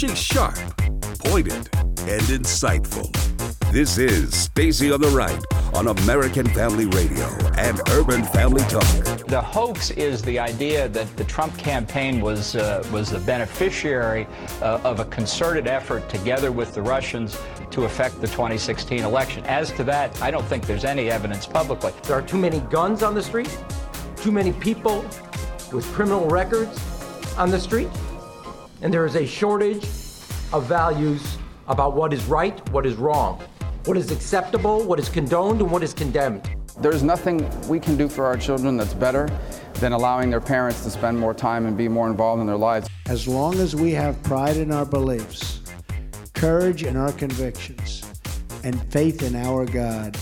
[0.00, 0.56] She's sharp,
[1.26, 1.68] pointed,
[2.08, 3.12] and insightful.
[3.70, 5.38] This is Stacy on the Right
[5.74, 7.26] on American Family Radio
[7.58, 9.26] and Urban Family Talk.
[9.26, 14.26] The hoax is the idea that the Trump campaign was uh, was the beneficiary
[14.62, 17.38] uh, of a concerted effort together with the Russians
[17.70, 19.44] to affect the 2016 election.
[19.44, 21.92] As to that, I don't think there's any evidence publicly.
[22.04, 23.54] There are too many guns on the street,
[24.16, 25.02] too many people
[25.74, 26.80] with criminal records
[27.36, 27.90] on the street,
[28.82, 29.84] and there is a shortage
[30.52, 33.42] of values about what is right, what is wrong
[33.84, 36.42] what is acceptable, what is condoned, and what is condemned.
[36.80, 39.28] There's nothing we can do for our children that's better
[39.74, 42.88] than allowing their parents to spend more time and be more involved in their lives.
[43.06, 45.62] As long as we have pride in our beliefs,
[46.34, 48.02] courage in our convictions,
[48.64, 50.16] and faith in our God,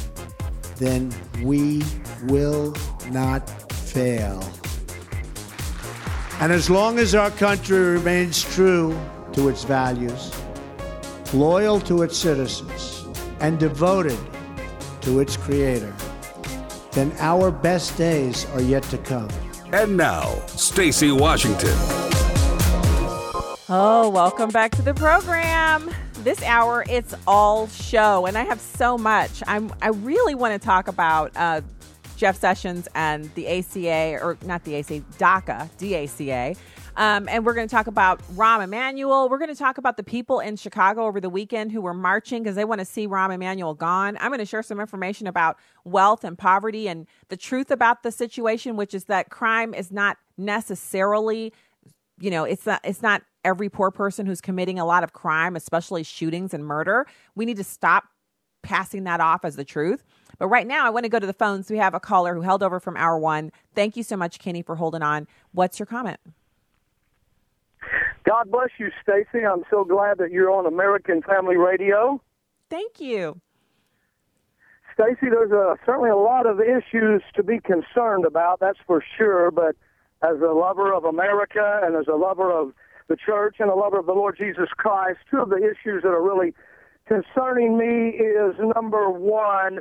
[0.76, 1.82] then we
[2.24, 2.74] will
[3.10, 4.42] not fail.
[6.40, 8.96] And as long as our country remains true
[9.39, 10.35] to its values,
[11.33, 13.07] loyal to its citizens,
[13.39, 14.19] and devoted
[15.01, 15.95] to its creator,
[16.91, 19.29] then our best days are yet to come.
[19.73, 21.71] And now, Stacy Washington.
[23.69, 25.89] Oh, welcome back to the program.
[26.25, 29.41] This hour, it's all show, and I have so much.
[29.47, 29.73] I'm.
[29.81, 31.61] I really want to talk about uh,
[32.16, 36.59] Jeff Sessions and the ACA, or not the ACA, DACA, DACA.
[36.99, 39.29] Um, and we're going to talk about Rahm Emanuel.
[39.29, 42.43] We're going to talk about the people in Chicago over the weekend who were marching
[42.43, 44.18] because they want to see Rahm Emanuel gone.
[44.21, 48.10] I'm going to share some information about wealth and poverty and the truth about the
[48.10, 51.52] situation, which is that crime is not necessarily,
[52.19, 55.54] you know, it's not, it's not every poor person who's committing a lot of crime,
[55.54, 57.07] especially shootings and murder.
[57.37, 58.07] We need to stop
[58.65, 60.02] passing that off as the truth.
[60.41, 61.71] But right now, I want to go to the phones.
[61.71, 63.52] We have a caller who held over from hour one.
[63.76, 65.28] Thank you so much, Kenny, for holding on.
[65.53, 66.19] What's your comment?
[68.28, 69.47] God bless you, Stacy.
[69.47, 72.21] I'm so glad that you're on American Family Radio.
[72.69, 73.41] Thank you.
[74.92, 79.50] Stacy, there's a, certainly a lot of issues to be concerned about, that's for sure.
[79.50, 79.76] But
[80.22, 82.75] as a lover of America and as a lover of
[83.08, 86.10] the church and a lover of the Lord Jesus Christ, two of the issues that
[86.10, 86.53] are really
[87.06, 89.78] concerning me is number one,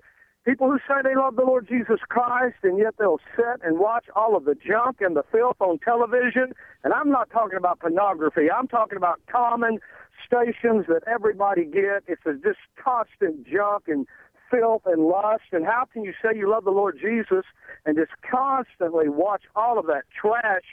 [0.47, 4.05] People who say they love the Lord Jesus Christ and yet they'll sit and watch
[4.15, 6.53] all of the junk and the filth on television.
[6.85, 8.49] And I'm not talking about pornography.
[8.49, 9.79] I'm talking about common
[10.25, 12.03] stations that everybody get.
[12.07, 14.07] It's a just constant junk and
[14.49, 15.51] filth and lust.
[15.51, 17.43] And how can you say you love the Lord Jesus
[17.85, 20.63] and just constantly watch all of that trash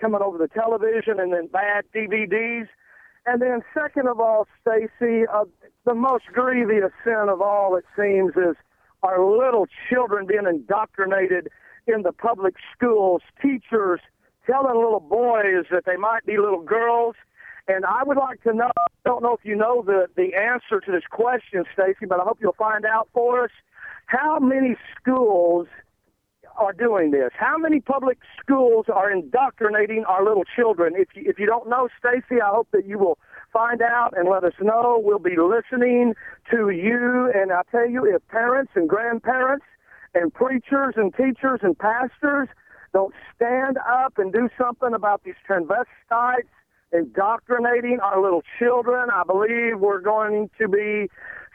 [0.00, 2.68] coming over the television and then bad DVDs?
[3.26, 5.44] And then second of all, Stacy, uh,
[5.84, 8.56] the most grievous sin of all, it seems, is
[9.02, 11.48] our little children being indoctrinated
[11.86, 14.00] in the public schools, teachers
[14.46, 17.14] telling little boys that they might be little girls.
[17.66, 20.80] And I would like to know, I don't know if you know the, the answer
[20.80, 23.50] to this question, Stacy, but I hope you'll find out for us.
[24.06, 25.68] How many schools
[26.56, 27.30] are doing this?
[27.38, 30.94] How many public schools are indoctrinating our little children?
[30.96, 33.18] If you, if you don't know, Stacy, I hope that you will
[33.52, 35.00] find out and let us know.
[35.02, 36.14] We'll be listening
[36.50, 37.30] to you.
[37.34, 39.64] And I tell you, if parents and grandparents
[40.14, 42.48] and preachers and teachers and pastors
[42.92, 46.48] don't stand up and do something about these transvestites
[46.92, 51.08] indoctrinating our little children, I believe we're going to be,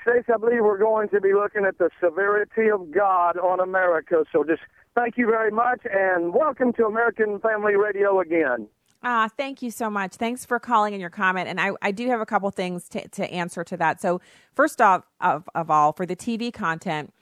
[0.04, 4.26] Stacy, I believe we're going to be looking at the severity of God on America.
[4.32, 4.62] So just
[4.96, 8.68] thank you very much and welcome to American Family Radio again.
[9.04, 10.16] Ah, thank you so much.
[10.16, 11.50] Thanks for calling in your comment.
[11.50, 14.00] And I, I do have a couple things to, to answer to that.
[14.02, 14.22] So,
[14.54, 17.14] first off, of, of all, for the TV content,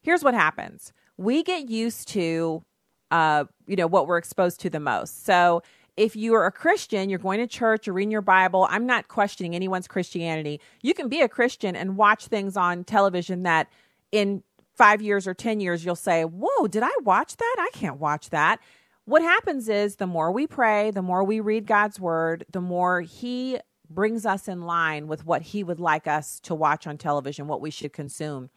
[0.00, 2.64] here's what happens we get used to,
[3.10, 5.24] uh, you know, what we're exposed to the most.
[5.24, 5.62] So,
[5.96, 8.66] if you are a Christian, you're going to church, you're reading your Bible.
[8.70, 10.60] I'm not questioning anyone's Christianity.
[10.82, 13.68] You can be a Christian and watch things on television that
[14.10, 14.42] in
[14.76, 17.56] five years or 10 years, you'll say, Whoa, did I watch that?
[17.58, 18.60] I can't watch that
[19.08, 23.00] what happens is the more we pray, the more we read God's word, the more
[23.00, 23.58] He
[23.88, 27.62] brings us in line with what He would like us to watch on television, what
[27.62, 28.50] we should consume.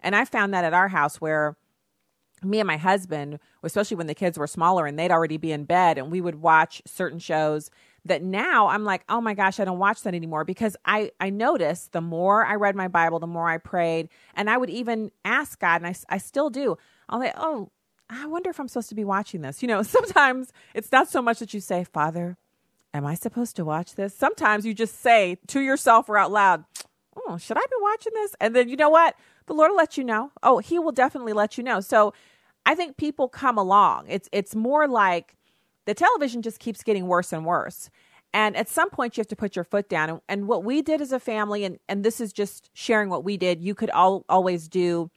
[0.00, 1.58] And I found that at our house where
[2.42, 5.64] me and my husband, especially when the kids were smaller and they'd already be in
[5.64, 7.70] bed, and we would watch certain shows
[8.06, 11.28] that now I'm like, oh my gosh, I don't watch that anymore because I, I
[11.28, 15.10] noticed the more I read my Bible, the more I prayed, and I would even
[15.26, 16.78] ask God, and I, I still do.
[17.10, 17.70] I'll say, oh,
[18.10, 19.62] I wonder if I'm supposed to be watching this.
[19.62, 22.36] You know, sometimes it's not so much that you say, Father,
[22.94, 24.14] am I supposed to watch this?
[24.14, 26.64] Sometimes you just say to yourself or out loud,
[27.26, 28.36] Oh, should I be watching this?
[28.40, 29.16] And then you know what?
[29.46, 30.30] The Lord will let you know.
[30.42, 31.80] Oh, He will definitely let you know.
[31.80, 32.14] So
[32.64, 34.06] I think people come along.
[34.08, 35.36] It's it's more like
[35.86, 37.90] the television just keeps getting worse and worse.
[38.34, 40.10] And at some point, you have to put your foot down.
[40.10, 43.24] And, and what we did as a family, and, and this is just sharing what
[43.24, 45.10] we did, you could all, always do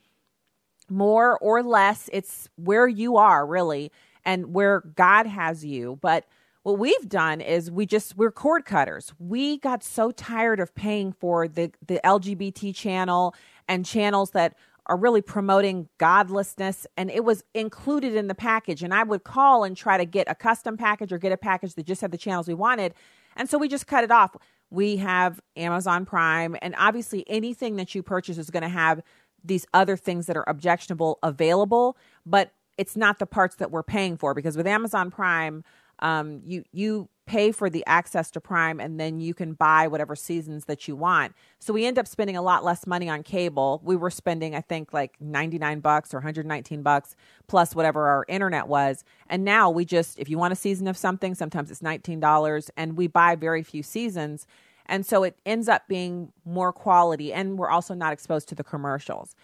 [0.92, 2.10] more or less.
[2.14, 3.92] It's where you are, really,
[4.26, 5.98] and where God has you.
[6.02, 6.26] But
[6.64, 9.14] what we've done is we just we're cord cutters.
[9.18, 13.34] We got so tired of paying for the the LGBT channel
[13.68, 14.56] and channels that
[14.88, 19.64] are really promoting godlessness and it was included in the package and I would call
[19.64, 22.18] and try to get a custom package or get a package that just had the
[22.18, 22.94] channels we wanted
[23.36, 24.36] and so we just cut it off.
[24.70, 29.02] We have Amazon Prime and obviously anything that you purchase is going to have
[29.44, 34.18] these other things that are objectionable available, but it's not the parts that we're paying
[34.18, 35.64] for because with Amazon Prime
[36.02, 40.16] um, you you pay for the access to Prime and then you can buy whatever
[40.16, 41.34] seasons that you want.
[41.60, 43.80] So we end up spending a lot less money on cable.
[43.84, 47.16] We were spending I think like 99 bucks or 119 bucks
[47.48, 49.04] plus whatever our internet was.
[49.28, 52.98] And now we just if you want a season of something, sometimes it's $19 and
[52.98, 54.48] we buy very few seasons.
[54.92, 58.64] And so it ends up being more quality and we're also not exposed to the
[58.64, 59.36] commercials.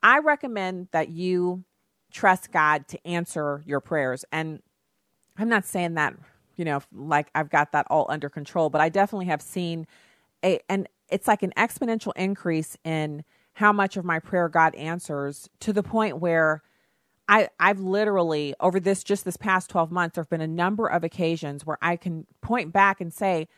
[0.00, 1.64] I recommend that you
[2.12, 4.62] trust God to answer your prayers and
[5.36, 6.14] I'm not saying that,
[6.56, 9.88] you know, like I've got that all under control, but I definitely have seen
[10.44, 13.24] a, and it's like an exponential increase in
[13.54, 16.62] how much of my prayer God answers to the point where
[17.28, 20.86] I, I've literally over this just this past 12 months, there have been a number
[20.86, 23.48] of occasions where I can point back and say,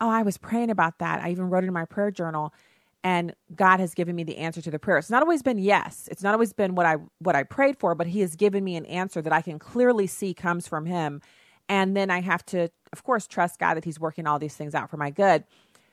[0.00, 1.20] Oh, I was praying about that.
[1.22, 2.54] I even wrote it in my prayer journal
[3.02, 4.98] and God has given me the answer to the prayer.
[4.98, 6.08] It's not always been yes.
[6.10, 8.76] It's not always been what I what I prayed for, but he has given me
[8.76, 11.22] an answer that I can clearly see comes from him.
[11.68, 14.74] And then I have to of course trust God that he's working all these things
[14.74, 15.44] out for my good.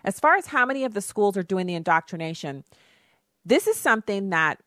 [0.04, 2.64] As far as how many of the schools are doing the indoctrination,
[3.46, 4.60] this is something that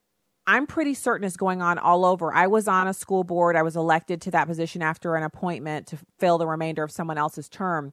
[0.46, 2.32] I'm pretty certain is going on all over.
[2.34, 3.54] I was on a school board.
[3.54, 7.18] I was elected to that position after an appointment to fill the remainder of someone
[7.18, 7.92] else's term.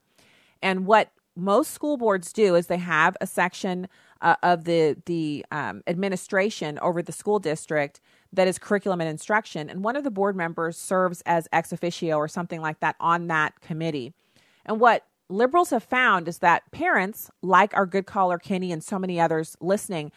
[0.61, 3.87] And what most school boards do is they have a section
[4.21, 8.01] uh, of the the um, administration over the school district
[8.33, 12.17] that is curriculum and instruction, and one of the board members serves as ex officio
[12.17, 14.13] or something like that on that committee.
[14.65, 18.97] And what liberals have found is that parents, like our good caller Kenny and so
[18.97, 20.11] many others listening,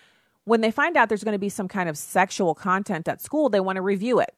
[0.44, 3.48] when they find out there's going to be some kind of sexual content at school,
[3.48, 4.34] they want to review it.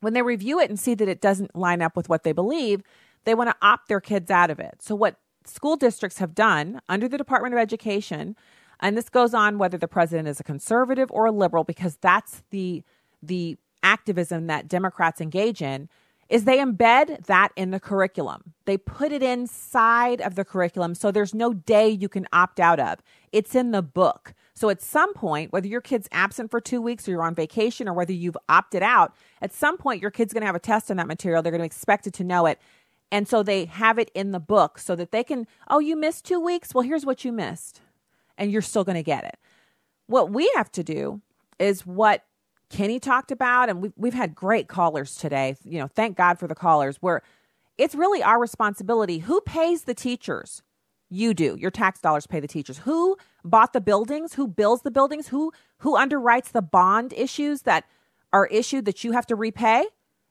[0.00, 2.82] When they review it and see that it doesn't line up with what they believe,
[3.24, 4.76] they want to opt their kids out of it.
[4.80, 5.16] So, what
[5.50, 8.36] school districts have done under the Department of Education
[8.80, 12.42] and this goes on whether the president is a conservative or a liberal, because that's
[12.50, 12.82] the
[13.22, 15.88] the activism that Democrats engage in,
[16.30, 18.54] is they embed that in the curriculum.
[18.64, 22.80] They put it inside of the curriculum so there's no day you can opt out
[22.80, 23.02] of.
[23.32, 24.32] It's in the book.
[24.54, 27.88] So at some point, whether your kid's absent for two weeks or you're on vacation
[27.88, 30.90] or whether you've opted out, at some point your kid's going to have a test
[30.90, 31.42] on that material.
[31.42, 32.60] They're going to be expected to know it.
[33.12, 36.24] And so they have it in the book so that they can, oh, you missed
[36.24, 36.74] two weeks?
[36.74, 37.80] Well, here's what you missed
[38.38, 39.36] and you're still going to get it.
[40.06, 41.20] What we have to do
[41.58, 42.24] is what
[42.70, 45.56] Kenny talked about, and we've, we've had great callers today.
[45.64, 47.22] You know, thank God for the callers, where
[47.76, 49.18] it's really our responsibility.
[49.18, 50.62] Who pays the teachers?
[51.08, 51.56] You do.
[51.58, 52.78] Your tax dollars pay the teachers.
[52.78, 54.34] Who bought the buildings?
[54.34, 55.28] Who builds the buildings?
[55.28, 57.84] Who who underwrites the bond issues that
[58.32, 59.86] are issued that you have to repay?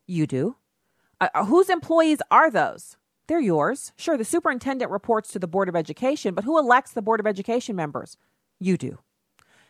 [0.07, 0.55] You do.
[1.21, 2.97] Uh, uh whose employees are those?
[3.27, 3.93] They're yours.
[3.95, 7.27] Sure, the superintendent reports to the Board of Education, but who elects the Board of
[7.27, 8.17] Education members?
[8.59, 8.99] You do.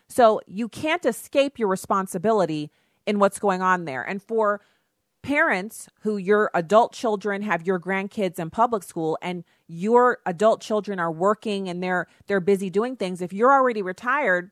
[0.07, 2.71] So you can't escape your responsibility
[3.05, 4.01] in what's going on there.
[4.01, 4.61] And for
[5.21, 10.99] parents who your adult children have your grandkids in public school and your adult children
[10.99, 14.51] are working and they're they're busy doing things, if you're already retired,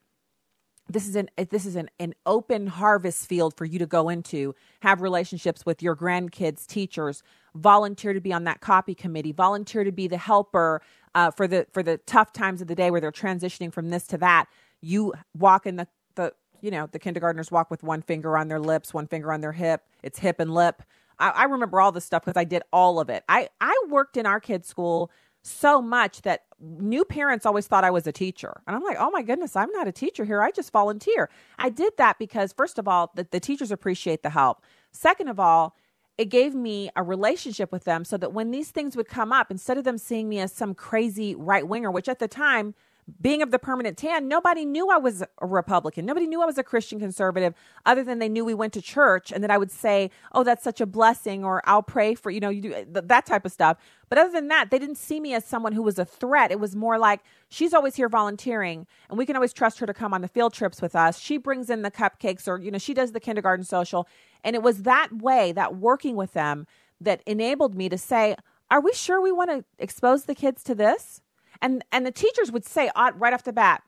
[0.89, 4.55] this is an this is an, an open harvest field for you to go into
[4.81, 7.23] have relationships with your grandkids teachers
[7.55, 10.81] volunteer to be on that copy committee volunteer to be the helper
[11.17, 14.05] uh, for the for the tough times of the day where they're transitioning from this
[14.05, 14.45] to that.
[14.81, 18.59] You walk in the the you know the kindergartners walk with one finger on their
[18.59, 19.81] lips one finger on their hip.
[20.03, 20.83] It's hip and lip.
[21.17, 23.23] I, I remember all this stuff because i did all of it.
[23.27, 25.09] I i worked in our kids school
[25.47, 28.61] so much that new parents always thought I was a teacher.
[28.67, 30.41] And I'm like, oh my goodness, I'm not a teacher here.
[30.41, 31.29] I just volunteer.
[31.57, 34.63] I did that because, first of all, the, the teachers appreciate the help.
[34.91, 35.75] Second of all,
[36.17, 39.51] it gave me a relationship with them so that when these things would come up,
[39.51, 42.73] instead of them seeing me as some crazy right winger, which at the time
[43.21, 46.05] being of the permanent tan, nobody knew I was a Republican.
[46.05, 47.53] Nobody knew I was a Christian conservative,
[47.85, 50.63] other than they knew we went to church and that I would say, "Oh, that's
[50.63, 53.51] such a blessing," or "I'll pray for you know you do uh, that type of
[53.51, 53.77] stuff."
[54.09, 56.51] But other than that, they didn't see me as someone who was a threat.
[56.51, 59.93] It was more like she's always here volunteering, and we can always trust her to
[59.93, 61.19] come on the field trips with us.
[61.19, 64.07] She brings in the cupcakes, or you know, she does the kindergarten social,
[64.43, 66.67] and it was that way, that working with them,
[66.99, 68.35] that enabled me to say,
[68.69, 71.21] are we sure we want to expose the kids to this?
[71.61, 73.83] And and the teachers would say right off the bat,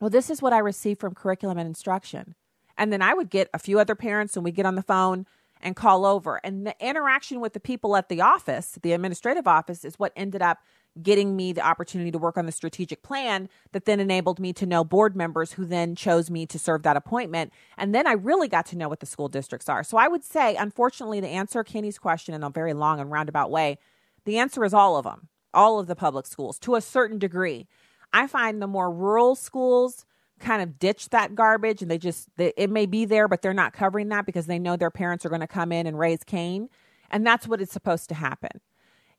[0.00, 2.34] well, this is what I received from curriculum and instruction.
[2.76, 5.26] And then I would get a few other parents and we get on the phone
[5.60, 6.40] and call over.
[6.44, 10.42] And the interaction with the people at the office, the administrative office, is what ended
[10.42, 10.58] up
[11.02, 14.66] getting me the opportunity to work on the strategic plan that then enabled me to
[14.66, 17.52] know board members who then chose me to serve that appointment.
[17.76, 19.82] And then I really got to know what the school districts are.
[19.82, 23.50] So I would say, unfortunately, to answer Kenny's question in a very long and roundabout
[23.50, 23.78] way,
[24.24, 27.66] the answer is all of them, all of the public schools to a certain degree.
[28.12, 30.04] I find the more rural schools
[30.38, 33.54] kind of ditch that garbage and they just, they, it may be there, but they're
[33.54, 36.22] not covering that because they know their parents are going to come in and raise
[36.24, 36.68] Cain.
[37.10, 38.60] And that's what is supposed to happen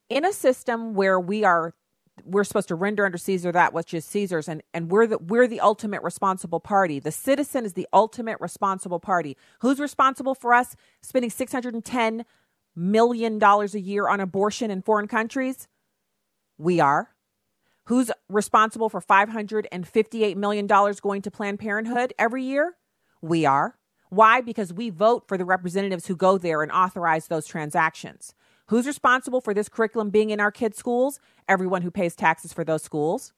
[0.09, 1.73] in a system where we are
[2.23, 5.47] we're supposed to render under Caesar that which is Caesar's, and, and we're the we're
[5.47, 6.99] the ultimate responsible party.
[6.99, 9.35] The citizen is the ultimate responsible party.
[9.59, 12.25] Who's responsible for us spending six hundred and ten
[12.73, 15.67] million dollars a year on abortion in foreign countries?
[16.57, 17.09] We are.
[17.85, 22.75] Who's responsible for five hundred and fifty-eight million dollars going to Planned Parenthood every year?
[23.21, 23.77] We are.
[24.09, 24.41] Why?
[24.41, 28.33] Because we vote for the representatives who go there and authorize those transactions.
[28.67, 31.19] Who's responsible for this curriculum being in our kids' schools?
[31.47, 33.33] Everyone who pays taxes for those schools.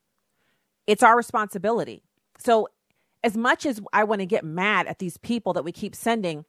[0.85, 2.03] It's our responsibility.
[2.37, 2.69] So,
[3.23, 6.45] as much as I want to get mad at these people that we keep sending,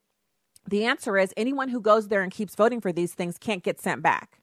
[0.68, 3.80] the answer is anyone who goes there and keeps voting for these things can't get
[3.80, 4.40] sent back.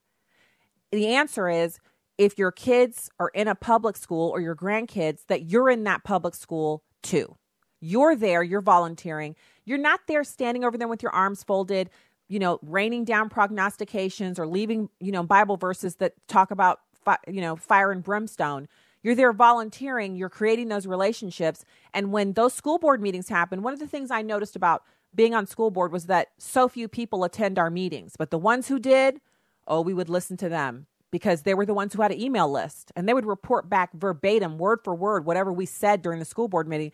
[0.92, 1.80] The answer is
[2.18, 6.04] if your kids are in a public school or your grandkids, that you're in that
[6.04, 7.38] public school too.
[7.82, 9.36] You're there, you're volunteering.
[9.66, 11.90] You're not there standing over there with your arms folded,
[12.28, 17.18] you know, raining down prognostications or leaving, you know, Bible verses that talk about, fi-
[17.28, 18.68] you know, fire and brimstone.
[19.04, 21.64] You're there volunteering, you're creating those relationships.
[21.94, 25.36] And when those school board meetings happen, one of the things I noticed about being
[25.36, 28.16] on school board was that so few people attend our meetings.
[28.18, 29.22] But the ones who did,
[29.68, 32.52] oh, we would listen to them because they were the ones who had an email
[32.52, 36.26] list and they would report back verbatim, word for word, whatever we said during the
[36.26, 36.92] school board meeting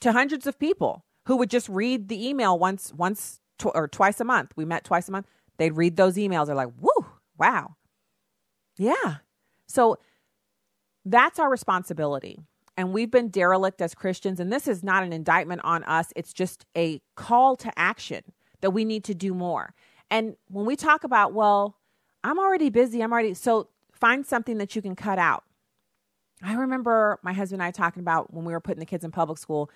[0.00, 4.20] to hundreds of people who would just read the email once once tw- or twice
[4.20, 4.52] a month.
[4.56, 5.26] We met twice a month.
[5.58, 6.46] They'd read those emails.
[6.46, 7.76] They're like, woo, wow.
[8.76, 9.16] Yeah.
[9.66, 9.98] So
[11.04, 12.38] that's our responsibility.
[12.76, 14.38] And we've been derelict as Christians.
[14.38, 18.22] And this is not an indictment on us, it's just a call to action
[18.60, 19.74] that we need to do more.
[20.10, 21.76] And when we talk about, well,
[22.28, 25.44] I'm already busy, I'm already, so find something that you can cut out.
[26.42, 29.10] I remember my husband and I talking about when we were putting the kids in
[29.10, 29.70] public school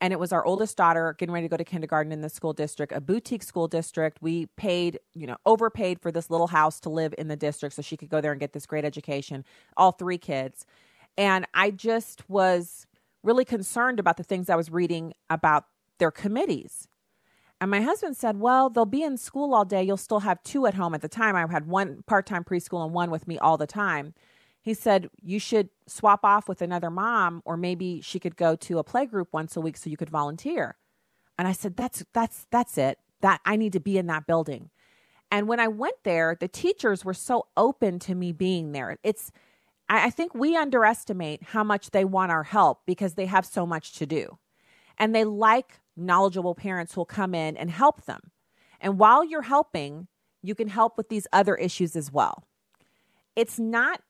[0.00, 2.52] and it was our oldest daughter getting ready to go to kindergarten in the school
[2.52, 4.18] district, a boutique school district.
[4.20, 7.82] We paid, you know, overpaid for this little house to live in the district so
[7.82, 9.44] she could go there and get this great education,
[9.76, 10.64] all three kids.
[11.18, 12.86] And I just was
[13.24, 15.64] really concerned about the things I was reading about
[15.98, 16.86] their committees.
[17.60, 19.82] And my husband said, Well, they'll be in school all day.
[19.82, 20.94] You'll still have two at home.
[20.94, 23.66] At the time, I had one part time preschool and one with me all the
[23.66, 24.14] time.
[24.66, 28.80] He said you should swap off with another mom or maybe she could go to
[28.80, 30.76] a play group once a week so you could volunteer.
[31.38, 32.98] And i said that's that's that's it.
[33.20, 34.70] That i need to be in that building.
[35.30, 38.98] And when i went there the teachers were so open to me being there.
[39.04, 39.30] It's
[39.88, 43.66] i, I think we underestimate how much they want our help because they have so
[43.66, 44.36] much to do.
[44.98, 48.30] And they like knowledgeable parents who'll come in and help them
[48.80, 50.08] and while you're helping
[50.42, 52.46] you can help with these other issues as well
[53.36, 54.00] it's not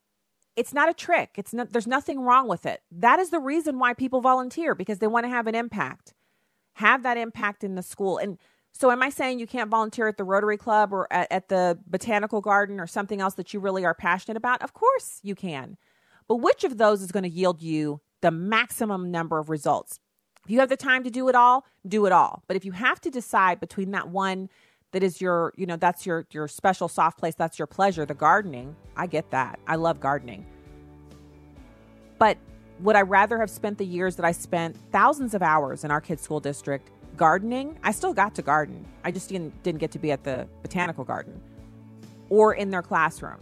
[0.57, 1.33] it's not a trick.
[1.37, 2.81] It's not there's nothing wrong with it.
[2.91, 6.15] That is the reason why people volunteer because they want to have an impact.
[6.75, 8.19] Have that impact in the school.
[8.19, 8.39] And
[8.73, 11.79] so am I saying you can't volunteer at the Rotary Club or at, at the
[11.87, 14.63] botanical garden or something else that you really are passionate about?
[14.63, 15.77] Of course you can.
[16.29, 20.01] But which of those is going to yield you the maximum number of results?
[20.47, 22.45] If you have the time to do it all, do it all.
[22.47, 24.49] But if you have to decide between that one
[24.93, 28.15] that is your, you know, that's your your special soft place, that's your pleasure, the
[28.15, 28.77] gardening.
[28.97, 29.59] I get that.
[29.67, 30.47] I love gardening.
[32.21, 32.39] But
[32.79, 36.01] would I rather have spent the years that I spent thousands of hours in our
[36.01, 37.77] kids' school district gardening?
[37.83, 38.87] I still got to garden.
[39.03, 41.41] I just didn't, didn't get to be at the botanical garden
[42.31, 43.41] or in their classroom.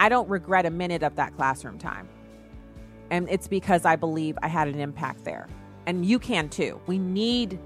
[0.00, 2.08] I don't regret a minute of that classroom time.
[3.08, 5.46] And it's because I believe I had an impact there.
[5.88, 6.80] And you can too.
[6.86, 7.58] We need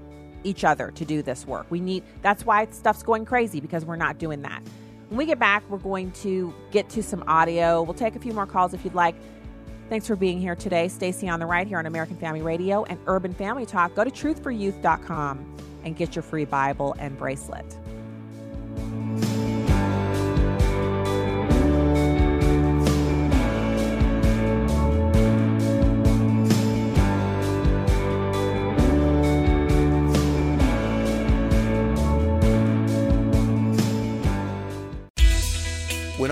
[0.43, 1.67] each other to do this work.
[1.69, 4.63] We need that's why stuff's going crazy because we're not doing that.
[5.09, 7.83] When we get back, we're going to get to some audio.
[7.83, 9.15] We'll take a few more calls if you'd like.
[9.89, 10.87] Thanks for being here today.
[10.87, 13.93] Stacy on the right here on American Family Radio and Urban Family Talk.
[13.93, 17.65] Go to truthforyouth.com and get your free Bible and bracelet.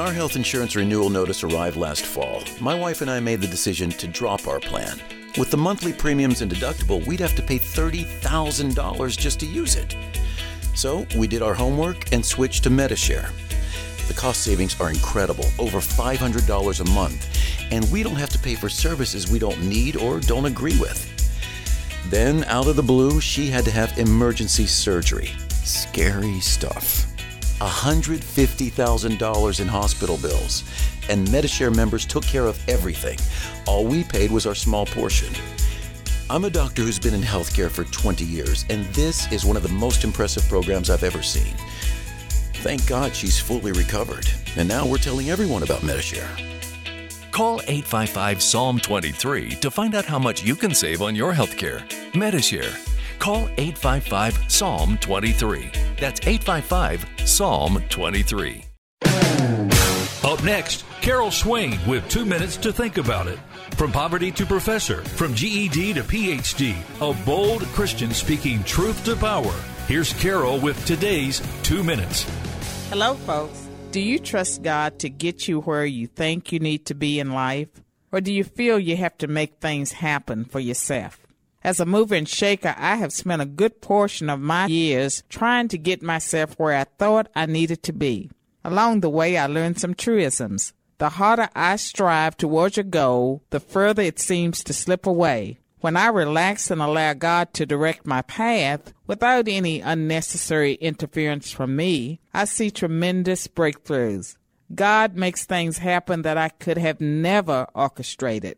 [0.01, 3.91] Our health insurance renewal notice arrived last fall, my wife and I made the decision
[3.91, 4.99] to drop our plan.
[5.37, 9.95] With the monthly premiums and deductible, we'd have to pay $30,000 just to use it.
[10.73, 13.29] So we did our homework and switched to Medi-Share.
[14.07, 17.27] The cost savings are incredible, over $500 a month,
[17.71, 21.07] and we don't have to pay for services we don't need or don't agree with.
[22.09, 25.29] Then, out of the blue, she had to have emergency surgery.
[25.63, 27.10] Scary stuff.
[27.67, 30.63] $150,000 in hospital bills,
[31.09, 33.17] and Medi-Share members took care of everything.
[33.67, 35.33] All we paid was our small portion.
[36.29, 39.63] I'm a doctor who's been in healthcare for 20 years, and this is one of
[39.63, 41.53] the most impressive programs I've ever seen.
[42.63, 46.29] Thank God she's fully recovered, and now we're telling everyone about Medi-Share.
[47.31, 51.83] Call 855 Psalm 23 to find out how much you can save on your healthcare.
[52.15, 52.73] Medi-Share.
[53.19, 55.90] Call 855 Psalm 23.
[56.01, 58.65] That's 855 Psalm 23.
[60.23, 63.37] Up next, Carol Swain with two minutes to think about it.
[63.75, 69.53] From poverty to professor, from GED to PhD, a bold Christian speaking truth to power.
[69.87, 72.23] Here's Carol with today's two minutes.
[72.89, 73.69] Hello, folks.
[73.91, 77.31] Do you trust God to get you where you think you need to be in
[77.31, 77.69] life?
[78.11, 81.20] Or do you feel you have to make things happen for yourself?
[81.63, 85.67] As a mover and shaker, I have spent a good portion of my years trying
[85.69, 88.31] to get myself where I thought I needed to be.
[88.63, 90.73] Along the way, I learned some truisms.
[90.97, 95.57] The harder I strive towards a goal, the further it seems to slip away.
[95.81, 101.75] When I relax and allow God to direct my path without any unnecessary interference from
[101.75, 104.37] me, I see tremendous breakthroughs.
[104.73, 108.57] God makes things happen that I could have never orchestrated.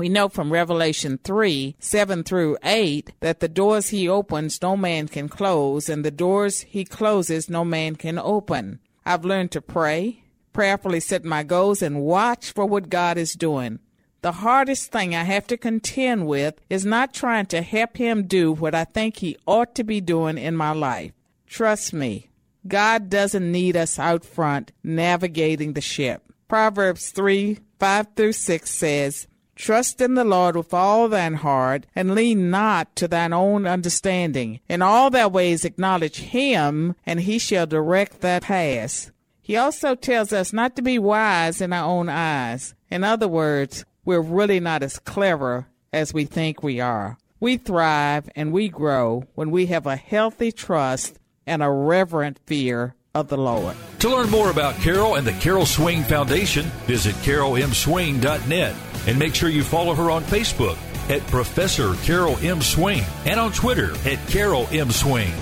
[0.00, 5.08] We know from Revelation 3 7 through 8 that the doors he opens no man
[5.08, 8.80] can close, and the doors he closes no man can open.
[9.04, 13.78] I've learned to pray, prayerfully set my goals, and watch for what God is doing.
[14.22, 18.54] The hardest thing I have to contend with is not trying to help him do
[18.54, 21.12] what I think he ought to be doing in my life.
[21.46, 22.30] Trust me,
[22.66, 26.22] God doesn't need us out front navigating the ship.
[26.48, 29.26] Proverbs 3 5 through 6 says,
[29.60, 34.60] Trust in the Lord with all thine heart, and lean not to thine own understanding.
[34.70, 39.12] In all thy ways acknowledge him, and he shall direct thy paths.
[39.42, 42.74] He also tells us not to be wise in our own eyes.
[42.90, 47.18] In other words, we're really not as clever as we think we are.
[47.38, 52.94] We thrive and we grow when we have a healthy trust and a reverent fear
[53.14, 53.76] of the Lord.
[53.98, 58.74] To learn more about Carol and the Carol Swain Foundation, visit carolmswain.net
[59.06, 60.76] and make sure you follow her on Facebook
[61.10, 62.60] at Professor Carol M.
[62.60, 64.90] Swain and on Twitter at Carol M.
[64.90, 65.32] Swain.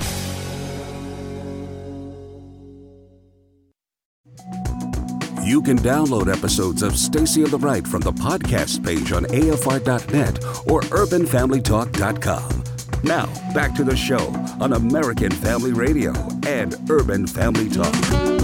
[5.48, 10.44] You can download episodes of Stacy on the Right from the podcast page on AFR.net
[10.70, 12.64] or UrbanFamilyTalk.com.
[13.02, 14.28] Now, back to the show
[14.60, 16.12] on American Family Radio
[16.46, 18.37] and Urban Family Talk.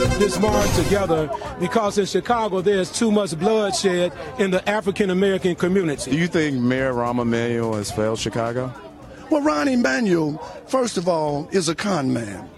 [0.00, 6.10] This march together because in Chicago there's too much bloodshed in the African American community.
[6.10, 8.72] Do you think Mayor Rahm Emanuel has failed Chicago?
[9.30, 12.48] Well, Rahm Emanuel, first of all, is a con man.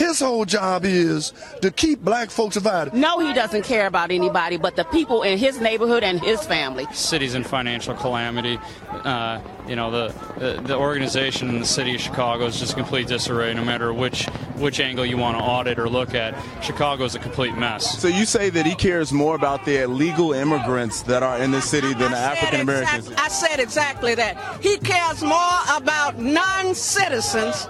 [0.00, 2.94] His whole job is to keep black folks divided.
[2.94, 6.86] No, he doesn't care about anybody but the people in his neighborhood and his family.
[6.94, 8.58] City's in financial calamity.
[8.90, 13.08] Uh, you know, the, the, the organization in the city of Chicago is just complete
[13.08, 13.52] disarray.
[13.52, 14.24] No matter which
[14.56, 18.00] which angle you want to audit or look at, Chicago is a complete mess.
[18.00, 21.60] So you say that he cares more about the illegal immigrants that are in the
[21.60, 23.08] city than the African Americans.
[23.08, 24.62] Exactly, I said exactly that.
[24.62, 27.68] He cares more about non-citizens,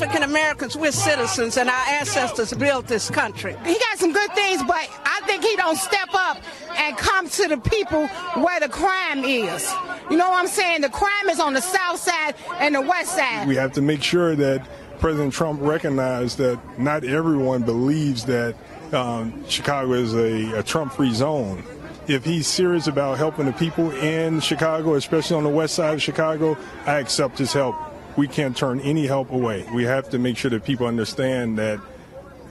[0.00, 0.76] African Americans.
[0.76, 3.56] We're citizens, and our ancestors built this country.
[3.64, 6.38] He got some good things, but I think he don't step up
[6.76, 8.06] and come to the people
[8.40, 9.68] where the crime is.
[10.08, 10.82] You know what I'm saying?
[10.82, 13.48] The crime is on the south side and the west side.
[13.48, 14.64] We have to make sure that
[15.00, 18.54] President Trump recognized that not everyone believes that
[18.92, 21.64] um, Chicago is a, a Trump-free zone.
[22.06, 26.02] If he's serious about helping the people in Chicago, especially on the west side of
[26.02, 26.56] Chicago,
[26.86, 27.74] I accept his help.
[28.18, 29.64] We can't turn any help away.
[29.72, 31.78] We have to make sure that people understand that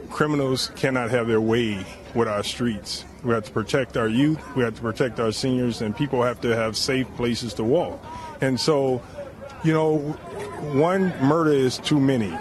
[0.10, 3.04] criminals cannot have their way with our streets.
[3.22, 6.40] We have to protect our youth, we have to protect our seniors, and people have
[6.40, 8.02] to have safe places to walk.
[8.40, 9.02] And so,
[9.66, 9.98] you know,
[10.72, 12.32] one murder is too many.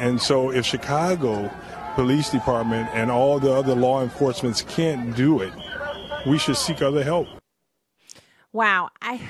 [0.00, 1.50] And so if Chicago
[1.96, 5.52] Police Department and all the other law enforcements can't do it,
[6.26, 7.28] we should seek other help.
[8.54, 8.88] Wow.
[9.02, 9.20] I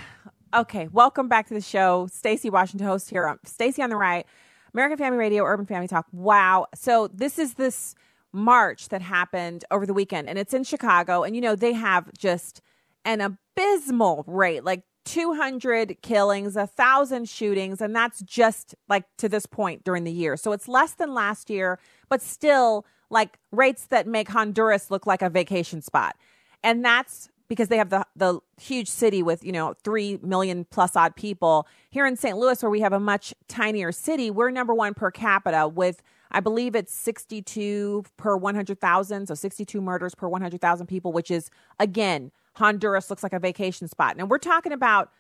[0.55, 2.09] okay, welcome back to the show.
[2.13, 3.39] Stacy Washington host here.
[3.45, 4.27] Stacy on the right.
[4.75, 6.07] American Family Radio, Urban Family Talk.
[6.13, 6.67] Wow.
[6.75, 7.95] So this is this
[8.33, 11.25] march that happened over the weekend, and it's in Chicago.
[11.25, 12.61] And, you know, they have just
[13.05, 19.47] an abysmal rate like 200 killings, a thousand shootings, and that's just like to this
[19.47, 20.37] point during the year.
[20.37, 25.23] So it's less than last year, but still like rates that make Honduras look like
[25.23, 26.17] a vacation spot.
[26.63, 30.95] And that's because they have the the huge city with, you know, 3 million plus
[30.95, 31.67] odd people.
[31.91, 32.39] Here in St.
[32.39, 36.39] Louis where we have a much tinier city, we're number 1 per capita with I
[36.39, 43.11] believe it's 62 per 100,000, so 62 murders per 100,000 people, which is again, Honduras
[43.11, 44.17] looks like a vacation spot.
[44.17, 45.11] Now we're talking about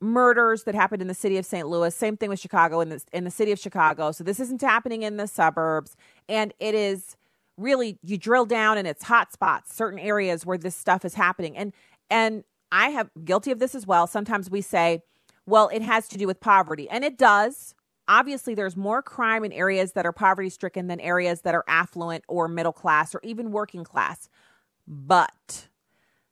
[0.00, 1.66] murders that happened in the city of St.
[1.66, 1.92] Louis.
[1.92, 4.12] Same thing with Chicago in the in the city of Chicago.
[4.12, 5.96] So this isn't happening in the suburbs,
[6.28, 7.16] and it is
[7.58, 11.56] really you drill down and it's hot spots, certain areas where this stuff is happening.
[11.56, 11.72] And
[12.10, 14.06] and I have guilty of this as well.
[14.06, 15.02] Sometimes we say,
[15.46, 17.74] well, it has to do with poverty, and it does.
[18.06, 22.24] Obviously, there's more crime in areas that are poverty stricken than areas that are affluent
[22.28, 24.30] or middle class or even working class.
[24.86, 25.68] But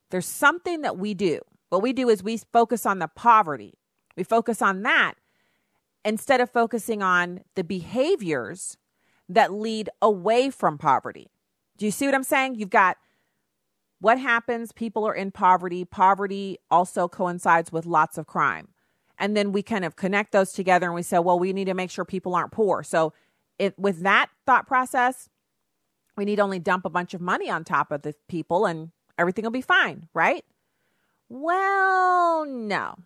[0.09, 1.41] there's something that we do.
[1.69, 3.75] What we do is we focus on the poverty.
[4.15, 5.15] We focus on that
[6.03, 8.77] instead of focusing on the behaviors
[9.29, 11.27] that lead away from poverty.
[11.77, 12.55] Do you see what I'm saying?
[12.55, 12.97] You've got
[13.99, 15.83] what happens, people are in poverty.
[15.83, 18.69] Poverty also coincides with lots of crime.
[19.17, 21.73] And then we kind of connect those together and we say, well, we need to
[21.73, 22.83] make sure people aren't poor.
[22.83, 23.13] So,
[23.57, 25.29] it, with that thought process,
[26.15, 29.43] we need only dump a bunch of money on top of the people and everything
[29.43, 30.45] will be fine, right?
[31.27, 32.97] Well, no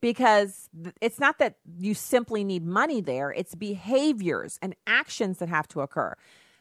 [0.00, 0.68] because
[1.00, 5.80] it's not that you simply need money there, it's behaviors and actions that have to
[5.80, 6.14] occur.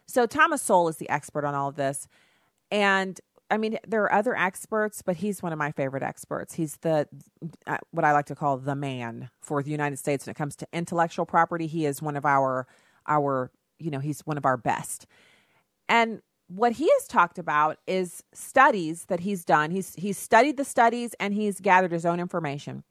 [0.07, 2.07] So, Thomas Sowell is the expert on all of this.
[2.71, 3.19] And
[3.49, 6.55] I mean, there are other experts, but he's one of my favorite experts.
[6.55, 7.07] He's the
[7.67, 10.55] uh, what I like to call the man for the United States when it comes
[10.57, 11.67] to intellectual property.
[11.67, 12.67] He is one of our
[13.07, 15.05] our you know he's one of our best.
[15.87, 19.71] And what he has talked about is studies that he's done.
[19.71, 22.83] He's he's studied the studies and he's gathered his own information.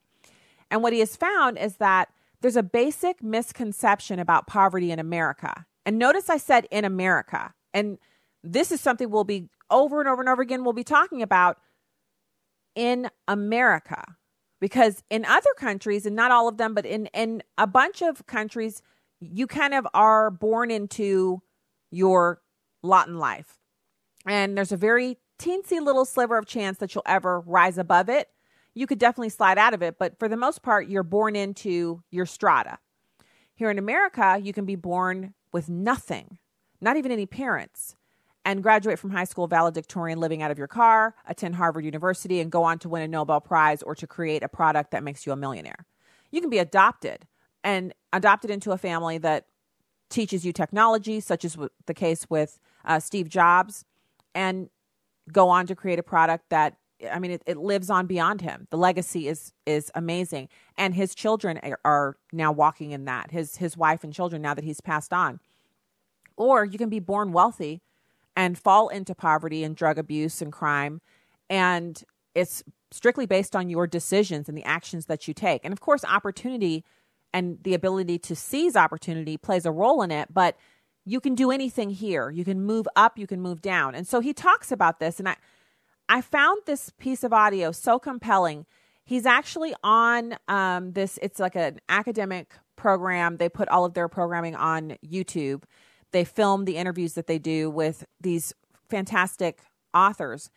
[0.70, 2.08] And what he has found is that
[2.40, 5.66] there's a basic misconception about poverty in America.
[5.86, 7.54] And notice I said in America.
[7.72, 7.98] And
[8.42, 11.58] this is something we'll be over and over and over again, we'll be talking about
[12.74, 14.16] in America.
[14.60, 18.26] Because in other countries, and not all of them, but in, in a bunch of
[18.26, 18.82] countries,
[19.20, 21.42] you kind of are born into
[21.90, 22.40] your
[22.82, 23.58] lot in life.
[24.26, 28.28] And there's a very teensy little sliver of chance that you'll ever rise above it
[28.74, 32.02] you could definitely slide out of it, but for the most part, you're born into
[32.10, 32.78] your strata.
[33.54, 36.38] Here in America, you can be born with nothing,
[36.80, 37.94] not even any parents,
[38.44, 42.50] and graduate from high school valedictorian living out of your car, attend Harvard University, and
[42.50, 45.32] go on to win a Nobel Prize or to create a product that makes you
[45.32, 45.86] a millionaire.
[46.30, 47.26] You can be adopted
[47.62, 49.46] and adopted into a family that
[50.10, 51.56] teaches you technology, such as
[51.86, 53.84] the case with uh, Steve Jobs,
[54.34, 54.68] and
[55.32, 56.76] go on to create a product that
[57.12, 58.66] I mean, it, it lives on beyond him.
[58.70, 63.30] The legacy is is amazing, and his children are now walking in that.
[63.30, 65.40] His his wife and children now that he's passed on.
[66.36, 67.80] Or you can be born wealthy,
[68.36, 71.00] and fall into poverty and drug abuse and crime,
[71.48, 72.02] and
[72.34, 75.64] it's strictly based on your decisions and the actions that you take.
[75.64, 76.84] And of course, opportunity
[77.32, 80.56] and the ability to seize opportunity plays a role in it, but
[81.04, 82.30] you can do anything here.
[82.30, 83.94] You can move up, you can move down.
[83.94, 85.36] And so he talks about this, and I
[86.08, 88.66] I found this piece of audio so compelling.
[89.04, 93.36] He's actually on um, this, it's like an academic program.
[93.36, 95.64] They put all of their programming on YouTube.
[96.12, 98.54] They film the interviews that they do with these
[98.88, 99.60] fantastic
[99.92, 100.50] authors.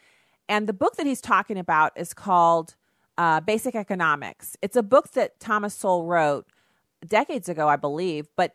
[0.49, 2.75] And the book that he's talking about is called
[3.17, 4.55] uh, Basic Economics.
[4.61, 6.47] It's a book that Thomas Sowell wrote
[7.05, 8.53] decades ago, I believe, but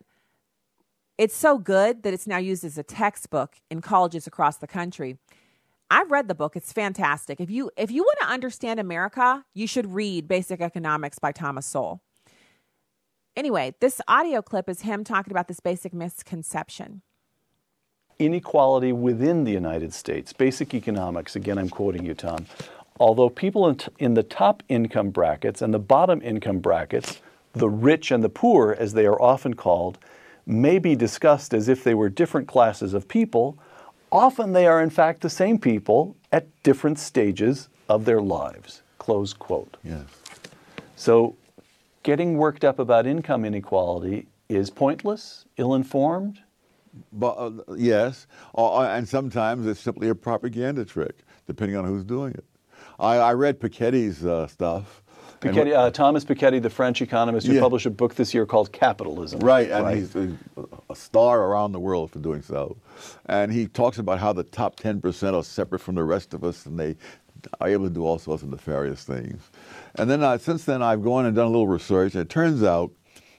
[1.19, 5.19] it's so good that it's now used as a textbook in colleges across the country.
[5.93, 6.57] I've read the book.
[6.57, 7.39] It's fantastic.
[7.39, 11.67] If you if you want to understand America, you should read Basic Economics by Thomas
[11.67, 12.01] Sowell.
[13.37, 17.03] Anyway, this audio clip is him talking about this basic misconception.
[18.19, 22.47] Inequality within the United States, basic economics, again, I'm quoting you, Tom.
[22.99, 27.21] Although people in, t- in the top income brackets and the bottom income brackets,
[27.53, 29.99] the rich and the poor, as they are often called,
[30.47, 33.59] may be discussed as if they were different classes of people,
[34.13, 38.83] Often they are, in fact, the same people at different stages of their lives.
[38.99, 39.79] Close quote.
[39.83, 40.05] Yes.
[40.97, 41.35] So,
[42.03, 46.41] getting worked up about income inequality is pointless, ill informed?
[47.11, 52.35] But, uh, yes, uh, and sometimes it's simply a propaganda trick, depending on who's doing
[52.35, 52.45] it.
[53.01, 55.02] I, I read Piketty's uh, stuff,
[55.43, 57.61] Piketty, uh, Thomas Piketty, the French economist, who Yeah.
[57.61, 59.41] published a book this year called Capitalism.
[59.41, 60.33] Right, and he's a,
[60.89, 62.77] a star around the world for doing so.
[63.27, 66.67] And he talks about how the top 10% are separate from the rest of us
[66.67, 66.97] and they
[67.61, 69.43] are able to do all sorts of nefarious things.
[69.97, 72.63] And then uh, since then, I've gone and done a little research, and it turns
[72.63, 72.93] out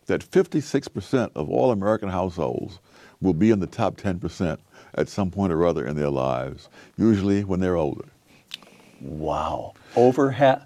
[0.08, 2.80] that 56% of all American households
[3.22, 4.58] will be in the top 10%
[4.96, 8.06] at some point or other in their lives, usually when they're older.
[9.00, 9.74] Wow.
[9.96, 10.64] Over half.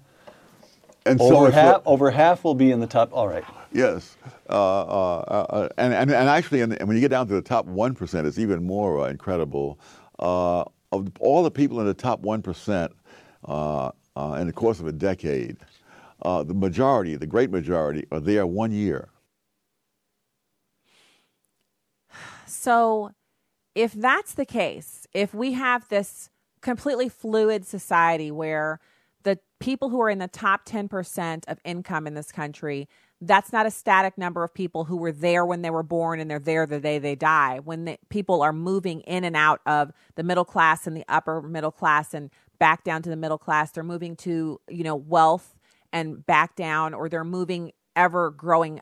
[1.08, 1.76] And over if half.
[1.76, 3.10] it- Over half will be in the top.
[3.12, 3.44] All right.
[3.72, 4.16] Yes,
[4.48, 5.18] uh, uh,
[5.50, 8.26] uh, and, and and actually, and when you get down to the top one percent,
[8.26, 9.78] it's even more uh, incredible.
[10.18, 12.92] Uh, of all the people in the top one percent
[13.46, 15.58] uh, uh, in the course of a decade,
[16.22, 19.10] uh, the majority, the great majority, are there one year.
[22.46, 23.12] So,
[23.74, 26.30] if that's the case, if we have this
[26.62, 28.80] completely fluid society where
[29.24, 32.88] the people who are in the top 10% of income in this country,
[33.20, 36.30] that's not a static number of people who were there when they were born and
[36.30, 37.58] they're there the day they die.
[37.58, 41.42] When the, people are moving in and out of the middle class and the upper
[41.42, 45.56] middle class and back down to the middle class, they're moving to, you know, wealth
[45.92, 48.80] and back down or they're moving ever growing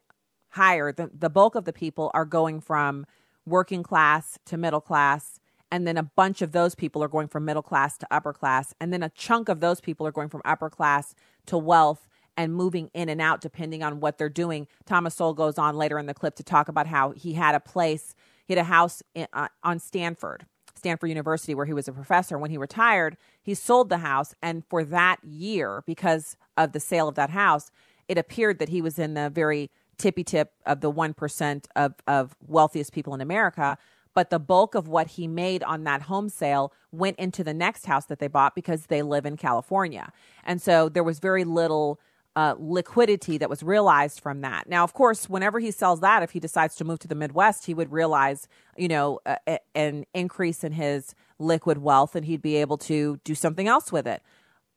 [0.50, 0.92] higher.
[0.92, 3.06] The, the bulk of the people are going from
[3.46, 5.40] working class to middle class.
[5.70, 8.72] And then a bunch of those people are going from middle class to upper class.
[8.80, 11.14] And then a chunk of those people are going from upper class
[11.46, 14.66] to wealth and moving in and out depending on what they're doing.
[14.84, 17.60] Thomas Sowell goes on later in the clip to talk about how he had a
[17.60, 18.14] place,
[18.46, 22.38] he had a house in, uh, on Stanford, Stanford University, where he was a professor.
[22.38, 24.34] When he retired, he sold the house.
[24.42, 27.70] And for that year, because of the sale of that house,
[28.06, 32.36] it appeared that he was in the very tippy tip of the 1% of, of
[32.46, 33.78] wealthiest people in America.
[34.16, 37.84] But the bulk of what he made on that home sale went into the next
[37.84, 40.10] house that they bought because they live in California.
[40.42, 42.00] And so there was very little
[42.34, 44.70] uh, liquidity that was realized from that.
[44.70, 47.66] Now, of course, whenever he sells that, if he decides to move to the Midwest,
[47.66, 52.40] he would realize, you know, a, a, an increase in his liquid wealth and he'd
[52.40, 54.22] be able to do something else with it.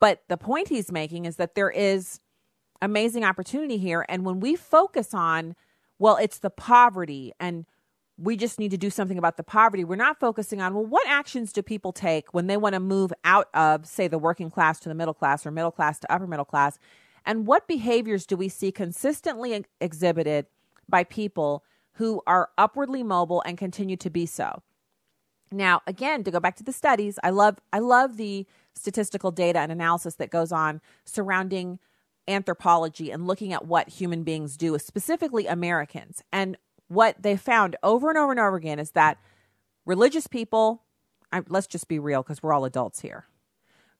[0.01, 2.19] But the point he's making is that there is
[2.81, 4.05] amazing opportunity here.
[4.09, 5.55] And when we focus on,
[5.97, 7.65] well, it's the poverty and
[8.21, 9.83] we just need to do something about the poverty.
[9.83, 13.13] We're not focusing on, well, what actions do people take when they want to move
[13.23, 16.27] out of, say, the working class to the middle class or middle class to upper
[16.27, 16.77] middle class?
[17.25, 20.47] And what behaviors do we see consistently exhibited
[20.87, 24.63] by people who are upwardly mobile and continue to be so?
[25.51, 29.59] Now, again, to go back to the studies, I love I love the statistical data
[29.59, 31.79] and analysis that goes on surrounding
[32.27, 36.21] anthropology and looking at what human beings do, specifically Americans.
[36.31, 36.57] And
[36.89, 39.17] what they found over and over and over again is that
[39.85, 40.83] religious people,
[41.31, 43.25] I, let's just be real because we're all adults here.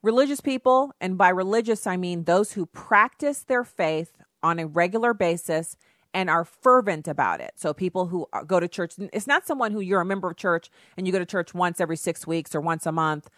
[0.02, 5.14] Religious people, and by religious, I mean those who practice their faith on a regular
[5.14, 5.78] basis
[6.14, 7.52] and are fervent about it.
[7.56, 10.38] So people who uh, go to church, it's not someone who you're a member of
[10.38, 13.30] church and you go to church once every six weeks or once a month.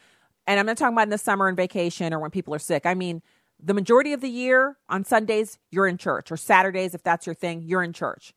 [0.48, 2.86] And I'm not talking about in the summer and vacation or when people are sick.
[2.86, 3.22] I mean,
[3.62, 7.36] the majority of the year on Sundays, you're in church, or Saturdays, if that's your
[7.36, 8.34] thing, you're in church.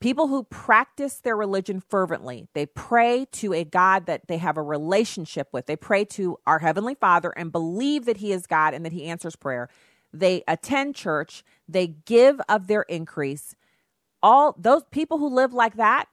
[0.00, 4.62] People who practice their religion fervently, they pray to a God that they have a
[4.62, 5.66] relationship with.
[5.66, 9.04] They pray to our Heavenly Father and believe that He is God and that He
[9.04, 9.68] answers prayer.
[10.12, 13.54] They attend church, they give of their increase.
[14.22, 16.06] All those people who live like that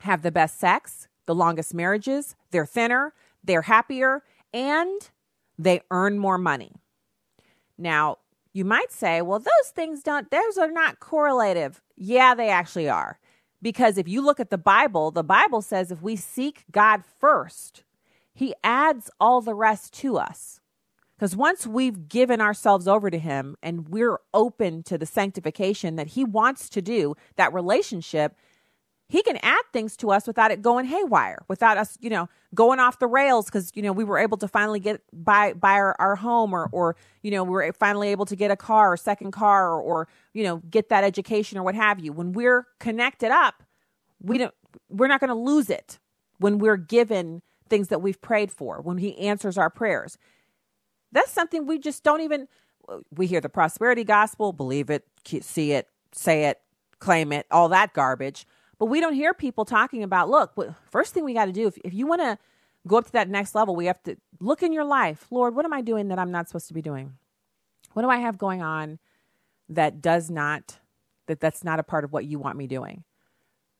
[0.00, 3.12] have the best sex, the longest marriages, they're thinner,
[3.44, 5.10] they're happier, and
[5.58, 6.72] they earn more money.
[7.78, 8.18] Now,
[8.56, 11.82] you might say, well, those things don't, those are not correlative.
[11.94, 13.18] Yeah, they actually are.
[13.60, 17.84] Because if you look at the Bible, the Bible says if we seek God first,
[18.32, 20.60] He adds all the rest to us.
[21.16, 26.08] Because once we've given ourselves over to Him and we're open to the sanctification that
[26.08, 28.36] He wants to do, that relationship,
[29.08, 32.80] He can add things to us without it going haywire, without us, you know, going
[32.80, 35.94] off the rails because, you know, we were able to finally get buy buy our,
[36.00, 38.96] our home or or, you know, we were finally able to get a car or
[38.96, 42.12] second car or, or, you know, get that education or what have you.
[42.12, 43.62] When we're connected up,
[44.20, 44.54] we don't
[44.88, 46.00] we're not going to lose it
[46.38, 50.18] when we're given things that we've prayed for, when He answers our prayers.
[51.12, 52.48] That's something we just don't even.
[53.10, 56.60] We hear the prosperity gospel, believe it, see it, say it,
[57.00, 58.46] claim it, all that garbage.
[58.78, 60.54] But we don't hear people talking about, look,
[60.90, 62.38] first thing we got to do, if, if you want to
[62.86, 65.26] go up to that next level, we have to look in your life.
[65.30, 67.14] Lord, what am I doing that I'm not supposed to be doing?
[67.94, 68.98] What do I have going on
[69.68, 70.78] that does not,
[71.26, 73.04] that that's not a part of what you want me doing?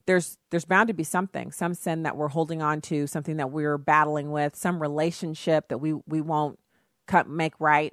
[0.06, 3.50] There's there's bound to be something, some sin that we're holding on to, something that
[3.50, 6.61] we're battling with, some relationship that we we won't
[7.06, 7.92] cut make right.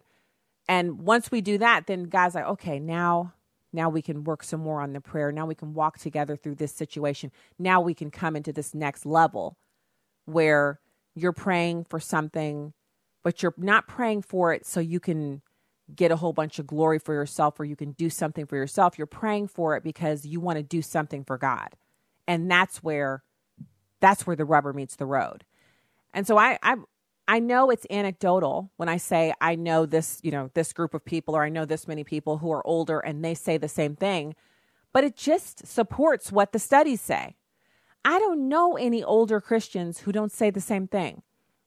[0.70, 3.34] And once we do that, then God's like, okay, now
[3.74, 5.32] now we can work some more on the prayer.
[5.32, 7.32] Now we can walk together through this situation.
[7.58, 9.58] Now we can come into this next level
[10.26, 10.80] where
[11.16, 12.74] you're praying for something,
[13.24, 15.42] but you're not praying for it so you can
[15.94, 18.98] get a whole bunch of glory for yourself or you can do something for yourself.
[18.98, 21.70] You're praying for it because you want to do something for God.
[22.28, 23.24] And that's where
[24.00, 25.44] that's where the rubber meets the road.
[26.14, 26.76] And so I I
[27.28, 31.06] I know it's anecdotal when I say I know this, you know, this group of
[31.06, 33.96] people or I know this many people who are older and they say the same
[33.96, 34.36] thing,
[34.92, 37.36] but it just supports what the studies say.
[38.06, 41.22] I don't know any older Christians who don't say the same thing.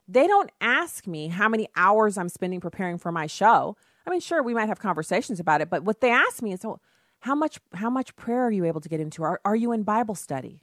[0.07, 3.77] They don't ask me how many hours I'm spending preparing for my show.
[4.07, 6.65] I mean, sure, we might have conversations about it, but what they ask me is,
[6.65, 6.79] oh,
[7.21, 9.23] how much how much prayer are you able to get into?
[9.23, 10.63] Are, are you in Bible study?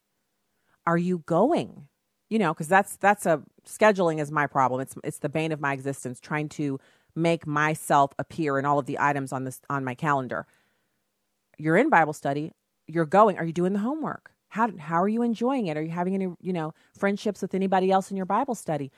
[0.85, 1.87] Are you going?
[2.33, 4.81] You know, because that's that's a scheduling is my problem.
[4.81, 6.79] It's it's the bane of my existence, trying to
[7.15, 10.47] make myself appear in all of the items on this on my calendar.
[11.59, 12.51] You're in Bible study.
[12.87, 13.37] You're going.
[13.37, 14.31] Are you doing the homework?
[14.47, 15.77] How how are you enjoying it?
[15.77, 18.91] Are you having any you know friendships with anybody else in your Bible study?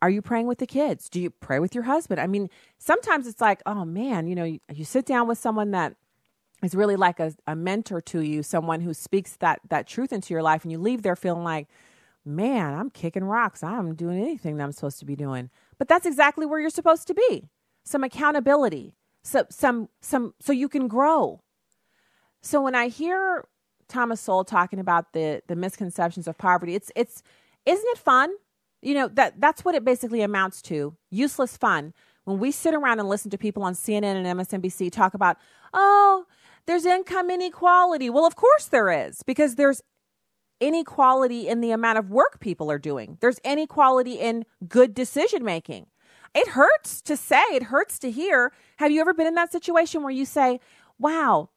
[0.00, 1.08] Are you praying with the kids?
[1.08, 2.20] Do you pray with your husband?
[2.20, 5.72] I mean, sometimes it's like, oh man, you know, you, you sit down with someone
[5.72, 5.96] that
[6.62, 10.32] is really like a, a mentor to you, someone who speaks that that truth into
[10.32, 11.66] your life, and you leave there feeling like,
[12.24, 13.62] man, I'm kicking rocks.
[13.62, 15.50] I'm doing anything that I'm supposed to be doing.
[15.78, 17.48] But that's exactly where you're supposed to be.
[17.84, 21.40] Some accountability, so, some some so you can grow.
[22.42, 23.46] So when I hear
[23.88, 27.22] Thomas Sowell talking about the the misconceptions of poverty, it's it's
[27.66, 28.30] isn't it fun?
[28.82, 30.96] You know, that that's what it basically amounts to.
[31.10, 31.92] Useless fun.
[32.24, 35.36] When we sit around and listen to people on CNN and MSNBC talk about,
[35.74, 36.26] "Oh,
[36.66, 39.82] there's income inequality." Well, of course there is, because there's
[40.60, 43.18] inequality in the amount of work people are doing.
[43.20, 45.86] There's inequality in good decision making.
[46.34, 48.52] It hurts to say, it hurts to hear.
[48.76, 50.60] Have you ever been in that situation where you say,
[50.98, 51.50] "Wow,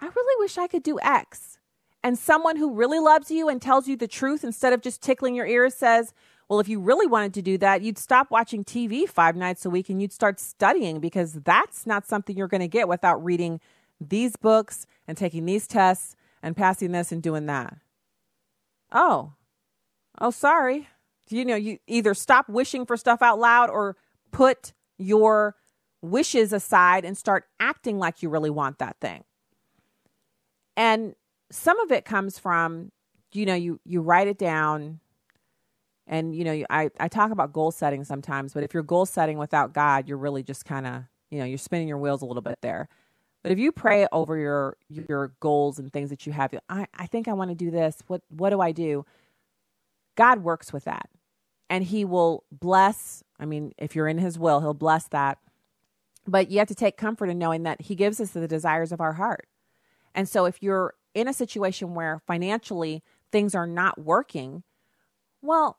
[0.00, 1.58] I really wish I could do X."
[2.02, 5.36] And someone who really loves you and tells you the truth instead of just tickling
[5.36, 6.12] your ears says,
[6.48, 9.70] well, if you really wanted to do that, you'd stop watching TV five nights a
[9.70, 13.60] week and you'd start studying because that's not something you're going to get without reading
[14.00, 17.78] these books and taking these tests and passing this and doing that.
[18.92, 19.32] Oh,
[20.20, 20.88] oh, sorry.
[21.30, 23.96] You know, you either stop wishing for stuff out loud or
[24.32, 25.56] put your
[26.02, 29.24] wishes aside and start acting like you really want that thing.
[30.76, 31.14] And
[31.50, 32.92] some of it comes from,
[33.32, 35.00] you know, you you write it down,
[36.06, 39.38] and you know I, I talk about goal setting sometimes but if you're goal setting
[39.38, 42.42] without god you're really just kind of you know you're spinning your wheels a little
[42.42, 42.88] bit there
[43.42, 47.06] but if you pray over your your goals and things that you have i, I
[47.06, 49.04] think i want to do this what what do i do
[50.16, 51.08] god works with that
[51.68, 55.38] and he will bless i mean if you're in his will he'll bless that
[56.26, 59.00] but you have to take comfort in knowing that he gives us the desires of
[59.00, 59.48] our heart
[60.14, 64.62] and so if you're in a situation where financially things are not working
[65.40, 65.78] well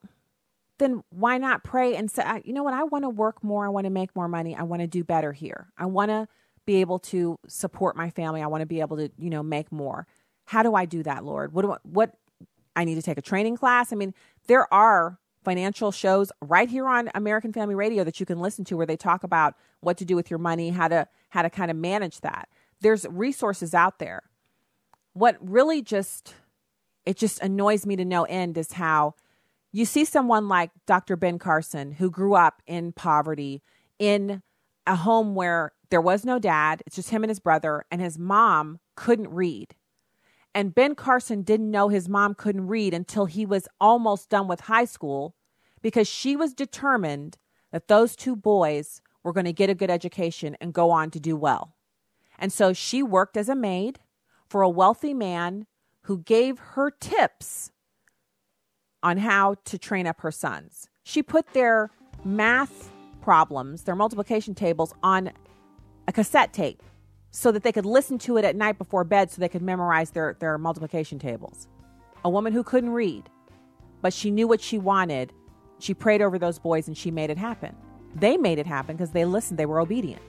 [0.79, 3.65] then why not pray and say, you know what, I want to work more.
[3.65, 4.55] I want to make more money.
[4.55, 5.67] I want to do better here.
[5.77, 6.27] I want to
[6.65, 8.41] be able to support my family.
[8.41, 10.07] I want to be able to, you know, make more.
[10.45, 11.53] How do I do that, Lord?
[11.53, 12.15] What do I, what
[12.75, 13.91] I need to take a training class?
[13.91, 14.13] I mean,
[14.47, 18.77] there are financial shows right here on American Family Radio that you can listen to
[18.77, 21.69] where they talk about what to do with your money, how to how to kind
[21.69, 22.47] of manage that.
[22.81, 24.23] There's resources out there.
[25.13, 26.35] What really just
[27.05, 29.15] it just annoys me to no end is how
[29.71, 31.15] you see someone like Dr.
[31.15, 33.61] Ben Carson, who grew up in poverty
[33.99, 34.41] in
[34.85, 38.17] a home where there was no dad, it's just him and his brother, and his
[38.17, 39.75] mom couldn't read.
[40.55, 44.61] And Ben Carson didn't know his mom couldn't read until he was almost done with
[44.61, 45.35] high school
[45.83, 47.37] because she was determined
[47.71, 51.19] that those two boys were going to get a good education and go on to
[51.19, 51.75] do well.
[52.39, 53.99] And so she worked as a maid
[54.49, 55.67] for a wealthy man
[56.05, 57.71] who gave her tips
[59.03, 60.89] on how to train up her sons.
[61.03, 61.91] She put their
[62.25, 62.89] math
[63.21, 65.31] problems, their multiplication tables, on
[66.07, 66.81] a cassette tape
[67.31, 70.11] so that they could listen to it at night before bed so they could memorize
[70.11, 71.67] their, their multiplication tables.
[72.23, 73.29] A woman who couldn't read,
[74.01, 75.33] but she knew what she wanted.
[75.79, 77.75] She prayed over those boys and she made it happen.
[78.15, 80.21] They made it happen because they listened, they were obedient.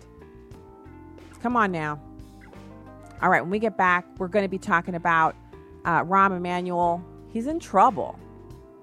[1.43, 2.01] Come on now.
[3.21, 5.37] All right, when we get back, we're going to be talking about
[5.85, 7.05] uh, Rahm Emanuel.
[7.31, 8.19] He's in trouble.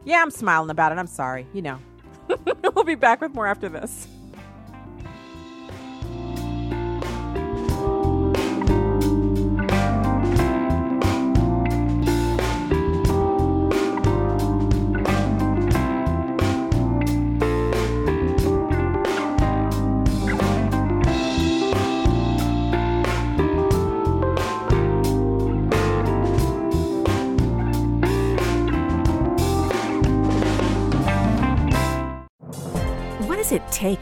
[0.05, 0.97] Yeah, I'm smiling about it.
[0.97, 1.47] I'm sorry.
[1.53, 1.79] You know.
[2.75, 4.07] we'll be back with more after this.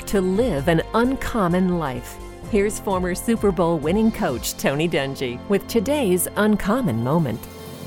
[0.10, 2.18] To live an uncommon life?
[2.50, 7.40] Here's former Super Bowl winning coach Tony Dungy with today's uncommon moment.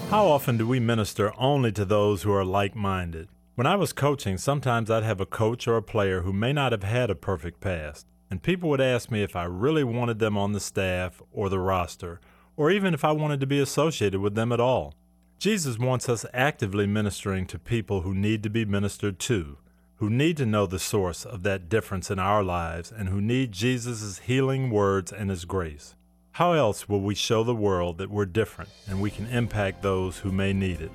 [0.09, 3.29] How often do we minister only to those who are like minded?
[3.57, 6.71] When I was coaching, sometimes I'd have a coach or a player who may not
[6.71, 10.39] have had a perfect past, and people would ask me if I really wanted them
[10.39, 12.21] on the staff or the roster,
[12.57, 14.95] or even if I wanted to be associated with them at all.
[15.41, 19.59] Jesus wants us actively ministering to people who need to be ministered to,
[20.03, 23.53] who need to know the source of that difference in our lives, and who need
[23.53, 25.95] Jesus' healing words and His grace.
[26.33, 30.19] How else will we show the world that we're different and we can impact those
[30.19, 30.91] who may need it?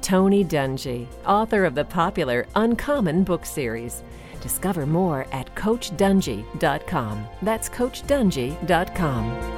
[0.00, 4.02] Tony Dungy, author of the popular Uncommon book series.
[4.40, 7.26] Discover more at CoachDungy.com.
[7.42, 9.57] That's CoachDungy.com.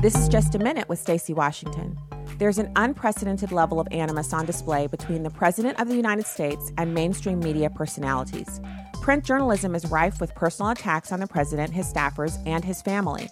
[0.00, 1.94] This is just a minute with Stacy Washington.
[2.38, 6.72] There's an unprecedented level of animus on display between the President of the United States
[6.78, 8.62] and mainstream media personalities.
[9.02, 13.28] Print journalism is rife with personal attacks on the president, his staffers, and his family.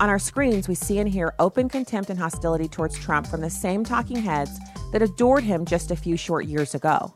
[0.00, 3.48] On our screens, we see and hear open contempt and hostility towards Trump from the
[3.48, 4.60] same talking heads
[4.92, 7.14] that adored him just a few short years ago.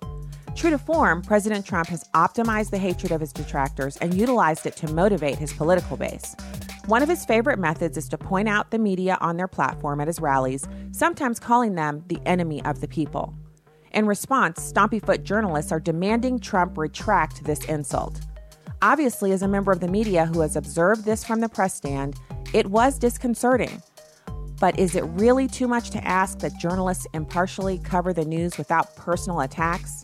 [0.57, 4.75] True to form, President Trump has optimized the hatred of his detractors and utilized it
[4.77, 6.35] to motivate his political base.
[6.87, 10.07] One of his favorite methods is to point out the media on their platform at
[10.07, 13.35] his rallies, sometimes calling them the enemy of the people.
[13.93, 18.23] In response, stompy-foot journalists are demanding Trump retract this insult.
[18.81, 22.17] Obviously, as a member of the media who has observed this from the press stand,
[22.55, 23.83] it was disconcerting.
[24.59, 28.97] But is it really too much to ask that journalists impartially cover the news without
[28.97, 30.03] personal attacks?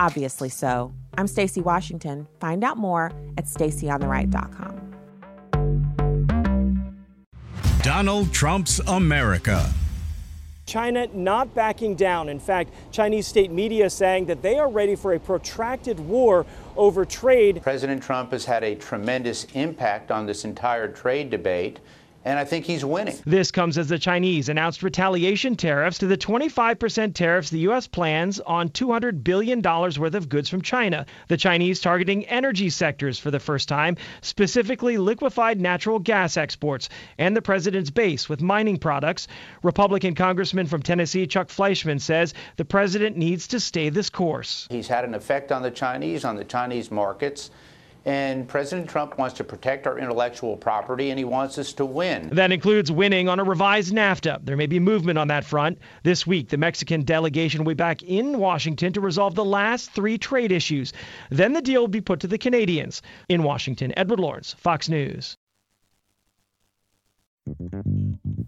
[0.00, 0.94] Obviously so.
[1.18, 2.26] I'm Stacy Washington.
[2.40, 4.80] Find out more at stacyontheright.com.
[7.82, 9.70] Donald Trump's America.
[10.64, 12.30] China not backing down.
[12.30, 16.46] In fact, Chinese state media saying that they are ready for a protracted war
[16.76, 17.60] over trade.
[17.62, 21.80] President Trump has had a tremendous impact on this entire trade debate
[22.24, 23.16] and I think he's winning.
[23.24, 27.86] This comes as the Chinese announced retaliation tariffs to the 25% tariffs the U.S.
[27.86, 31.06] plans on $200 billion worth of goods from China.
[31.28, 37.36] The Chinese targeting energy sectors for the first time, specifically liquefied natural gas exports, and
[37.36, 39.26] the president's base with mining products.
[39.62, 44.66] Republican Congressman from Tennessee Chuck Fleischmann says the president needs to stay this course.
[44.70, 47.50] He's had an effect on the Chinese, on the Chinese markets.
[48.04, 52.30] And President Trump wants to protect our intellectual property and he wants us to win.
[52.32, 54.44] That includes winning on a revised NAFTA.
[54.44, 55.78] There may be movement on that front.
[56.02, 60.16] This week, the Mexican delegation will be back in Washington to resolve the last three
[60.16, 60.92] trade issues.
[61.30, 63.02] Then the deal will be put to the Canadians.
[63.28, 65.36] In Washington, Edward Lawrence, Fox News.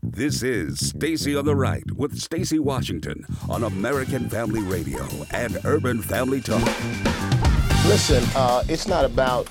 [0.03, 6.01] This is Stacy on the Right with Stacy Washington on American Family Radio and Urban
[6.01, 6.69] Family Talk.
[7.87, 9.49] Listen, uh, it's not about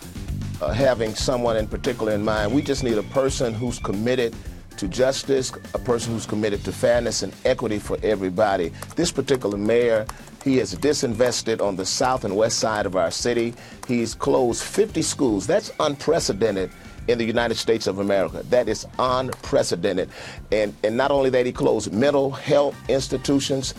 [0.62, 2.54] uh, having someone in particular in mind.
[2.54, 4.34] We just need a person who's committed
[4.78, 8.72] to justice, a person who's committed to fairness and equity for everybody.
[8.96, 10.06] This particular mayor,
[10.46, 13.54] he has disinvested on the south and west side of our city.
[13.86, 15.46] He's closed 50 schools.
[15.46, 16.72] That's unprecedented
[17.10, 18.44] in the United States of America.
[18.50, 20.10] That is unprecedented.
[20.54, 23.74] And, and not only that, he closed mental health institutions.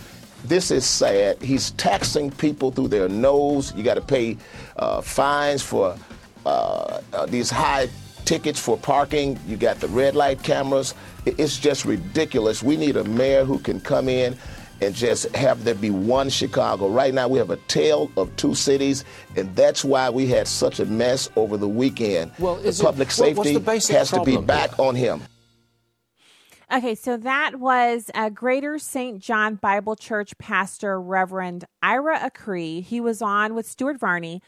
[0.45, 1.40] This is sad.
[1.40, 3.72] He's taxing people through their nose.
[3.74, 4.36] You got to pay
[4.76, 5.97] uh, fines for
[6.45, 7.88] uh, uh, these high
[8.24, 9.38] tickets for parking.
[9.47, 10.95] You got the red light cameras.
[11.26, 12.62] It's just ridiculous.
[12.62, 14.36] We need a mayor who can come in
[14.80, 16.88] and just have there be one Chicago.
[16.88, 19.05] Right now, we have a tale of two cities,
[19.36, 22.32] and that's why we had such a mess over the weekend.
[22.40, 23.55] Well, the public it, safety
[23.95, 24.43] has to be here?
[24.43, 25.22] back on him.
[26.73, 29.18] Okay, so that was a Greater St.
[29.18, 32.83] John Bible Church pastor, Reverend Ira Acree.
[32.83, 34.41] He was on with Stuart Varney,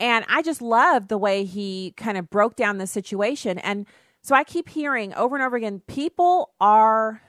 [0.00, 3.58] and I just loved the way he kind of broke down the situation.
[3.58, 3.86] And
[4.22, 7.20] so I keep hearing over and over again, people are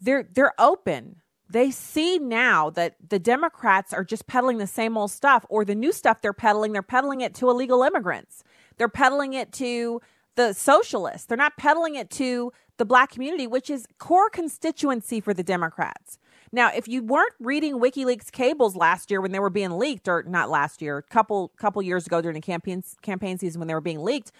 [0.00, 1.22] they're they're open.
[1.48, 5.76] They see now that the Democrats are just peddling the same old stuff, or the
[5.76, 8.42] new stuff they're peddling, they're peddling it to illegal immigrants.
[8.76, 10.00] They're peddling it to
[10.34, 11.26] the socialists.
[11.26, 16.18] They're not peddling it to the black community, which is core constituency for the Democrats.
[16.50, 20.22] Now, if you weren't reading WikiLeaks cables last year when they were being leaked, or
[20.22, 23.74] not last year, a couple couple years ago during the campaign campaign season when they
[23.74, 24.32] were being leaked,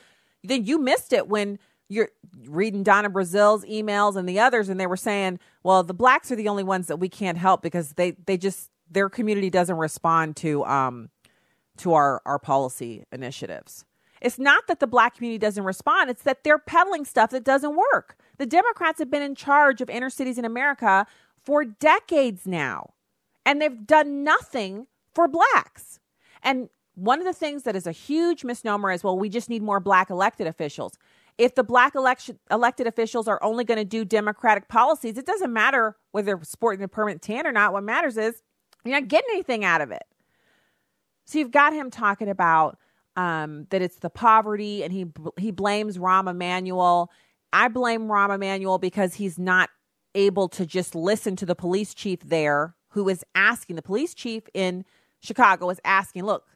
[0.43, 1.59] then you missed it when
[1.91, 2.09] you're
[2.47, 6.37] reading Donna Brazile's emails and the others, and they were saying, "Well, the blacks are
[6.37, 10.35] the only ones that we can't help because they they just their community doesn't respond
[10.37, 11.11] to um
[11.77, 13.85] to our our policy initiatives."
[14.21, 17.77] It's not that the black community doesn't respond, it's that they're peddling stuff that doesn't
[17.77, 18.17] work.
[18.39, 21.07] The Democrats have been in charge of inner cities in America
[21.43, 22.95] for decades now,
[23.47, 26.01] and they've done nothing for blacks.
[26.43, 29.63] And one of the things that is a huge misnomer is well, we just need
[29.63, 30.99] more black elected officials.
[31.39, 35.53] If the black election, elected officials are only going to do Democratic policies, it doesn't
[35.53, 37.73] matter whether they're sporting a permanent tan or not.
[37.73, 38.43] What matters is
[38.85, 40.03] you're not getting anything out of it.
[41.25, 42.79] So you've got him talking about
[43.21, 45.05] um, that it's the poverty, and he
[45.37, 47.11] he blames Rahm Emanuel.
[47.53, 49.69] I blame Rahm Emanuel because he's not
[50.15, 54.45] able to just listen to the police chief there, who is asking the police chief
[54.55, 54.87] in
[55.21, 56.47] Chicago is asking, look,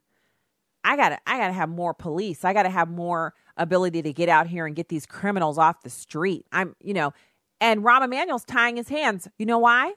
[0.85, 2.47] I gotta I gotta have more police.
[2.47, 5.91] I gotta have more ability to get out here and get these criminals off the
[5.91, 6.47] street.
[6.51, 7.13] I'm you know,
[7.61, 9.29] and Rahm Emanuel's tying his hands.
[9.37, 9.93] You know why?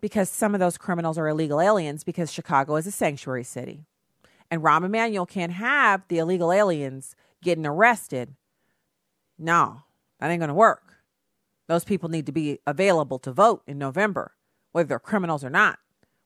[0.00, 3.86] Because some of those criminals are illegal aliens because Chicago is a sanctuary city.
[4.54, 8.36] And Rahm Emanuel can't have the illegal aliens getting arrested.
[9.36, 9.82] No,
[10.20, 10.98] that ain't gonna work.
[11.66, 14.36] Those people need to be available to vote in November,
[14.70, 15.80] whether they're criminals or not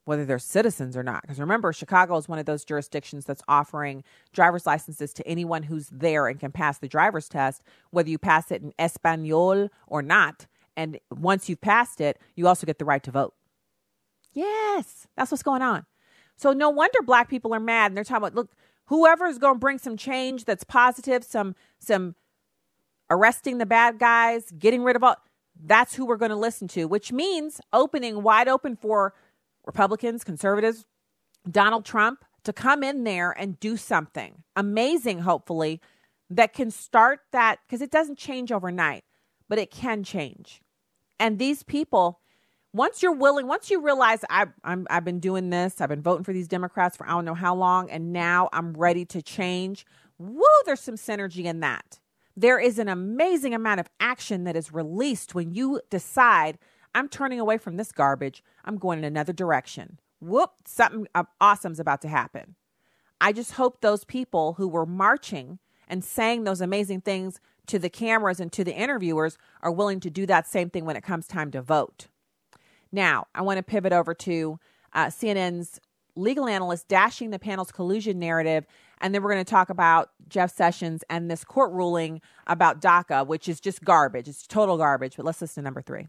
[0.04, 1.20] whether they're citizens or not.
[1.20, 4.02] Because remember, Chicago is one of those jurisdictions that's offering
[4.32, 8.50] driver's licenses to anyone who's there and can pass the driver's test, whether you pass
[8.50, 10.46] it in Espanol or not.
[10.78, 13.34] And once you've passed it, you also get the right to vote.
[14.32, 15.84] Yes, that's what's going on.
[16.38, 18.50] So no wonder black people are mad and they're talking about look,
[18.86, 22.14] whoever is going to bring some change that's positive, some some
[23.10, 25.16] arresting the bad guys, getting rid of all
[25.62, 29.12] that's who we're going to listen to, which means opening wide open for
[29.66, 30.86] Republicans, conservatives,
[31.50, 35.80] Donald Trump to come in there and do something amazing, hopefully,
[36.30, 39.04] that can start that because it doesn't change overnight,
[39.48, 40.62] but it can change.
[41.18, 42.20] And these people,
[42.78, 46.22] once you're willing, once you realize I, I'm, I've been doing this, I've been voting
[46.22, 49.84] for these Democrats for I don't know how long, and now I'm ready to change.
[50.16, 51.98] Woo, there's some synergy in that.
[52.36, 56.56] There is an amazing amount of action that is released when you decide
[56.94, 58.44] I'm turning away from this garbage.
[58.64, 59.98] I'm going in another direction.
[60.20, 61.08] Whoop, something
[61.40, 62.54] awesome's about to happen.
[63.20, 65.58] I just hope those people who were marching
[65.88, 70.10] and saying those amazing things to the cameras and to the interviewers are willing to
[70.10, 72.06] do that same thing when it comes time to vote.
[72.92, 74.58] Now, I want to pivot over to
[74.92, 75.80] uh, CNN's
[76.16, 78.66] legal analyst dashing the panel's collusion narrative.
[79.00, 83.26] And then we're going to talk about Jeff Sessions and this court ruling about DACA,
[83.26, 84.28] which is just garbage.
[84.28, 85.16] It's total garbage.
[85.16, 86.08] But let's listen to number three.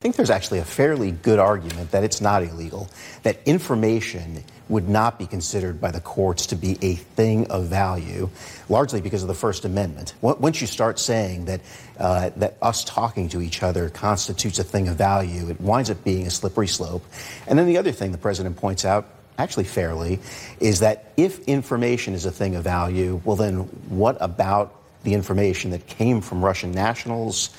[0.00, 2.88] I think there's actually a fairly good argument that it's not illegal,
[3.24, 8.30] that information would not be considered by the courts to be a thing of value,
[8.68, 10.14] largely because of the First Amendment.
[10.20, 11.62] Once you start saying that,
[11.98, 16.04] uh, that us talking to each other constitutes a thing of value, it winds up
[16.04, 17.04] being a slippery slope.
[17.48, 19.04] And then the other thing the president points out,
[19.36, 20.20] actually fairly,
[20.60, 25.72] is that if information is a thing of value, well, then what about the information
[25.72, 27.50] that came from Russian nationals?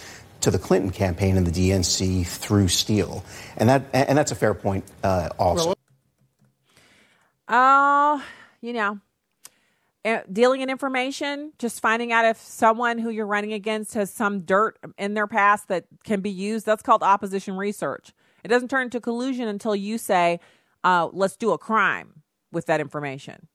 [0.42, 3.24] To the Clinton campaign and the DNC through Steele,
[3.58, 5.74] and that and that's a fair point uh, also.
[7.48, 8.22] Uh,
[8.62, 9.00] you know,
[10.06, 14.42] eh, dealing in information, just finding out if someone who you're running against has some
[14.42, 16.66] dirt in their past that can be used.
[16.66, 18.14] That's called opposition research.
[18.44, 20.40] It doesn't turn into collusion until you say,
[20.84, 23.48] uh, "Let's do a crime with that information."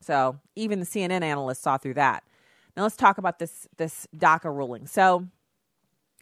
[0.00, 2.22] So even the CNN analysts saw through that.
[2.76, 4.86] Now let's talk about this this DACA ruling.
[4.86, 5.26] So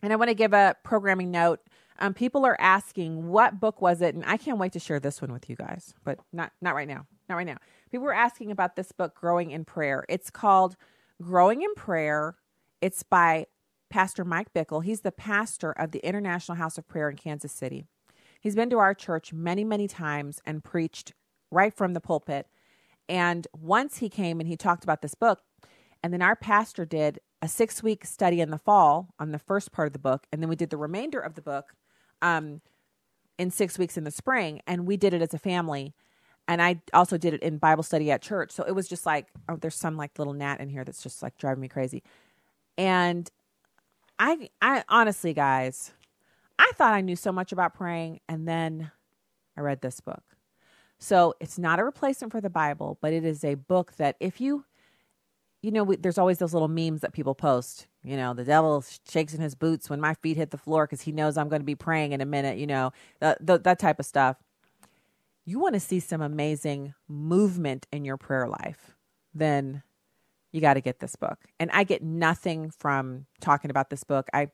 [0.04, 1.60] and I want to give a programming note.
[1.98, 5.22] Um, people are asking what book was it, and I can't wait to share this
[5.22, 7.06] one with you guys, but not not right now.
[7.26, 7.56] Not right now.
[7.90, 10.04] People were asking about this book, Growing in Prayer.
[10.10, 10.76] It's called
[11.22, 12.36] Growing in Prayer.
[12.82, 13.46] It's by
[13.88, 14.84] Pastor Mike Bickle.
[14.84, 17.86] He's the pastor of the International House of Prayer in Kansas City.
[18.42, 21.14] He's been to our church many, many times and preached
[21.50, 22.46] right from the pulpit.
[23.08, 25.40] And once he came and he talked about this book,
[26.02, 29.70] and then our pastor did a six week study in the fall on the first
[29.70, 31.74] part of the book, and then we did the remainder of the book
[32.22, 32.62] um,
[33.38, 35.94] in six weeks in the spring, and we did it as a family.
[36.48, 38.50] And I also did it in Bible study at church.
[38.50, 41.22] So it was just like, oh, there's some like little gnat in here that's just
[41.22, 42.02] like driving me crazy.
[42.78, 43.30] And
[44.18, 45.92] I, I honestly, guys,
[46.58, 48.90] I thought I knew so much about praying, and then
[49.54, 50.22] I read this book.
[50.98, 54.40] So it's not a replacement for the Bible, but it is a book that if
[54.40, 54.64] you
[55.64, 57.86] you know, we, there's always those little memes that people post.
[58.02, 61.00] You know, the devil shakes in his boots when my feet hit the floor because
[61.00, 62.58] he knows I'm going to be praying in a minute.
[62.58, 64.36] You know, the, the, that type of stuff.
[65.46, 68.94] You want to see some amazing movement in your prayer life,
[69.32, 69.82] then
[70.52, 71.38] you got to get this book.
[71.58, 74.28] And I get nothing from talking about this book.
[74.34, 74.48] I,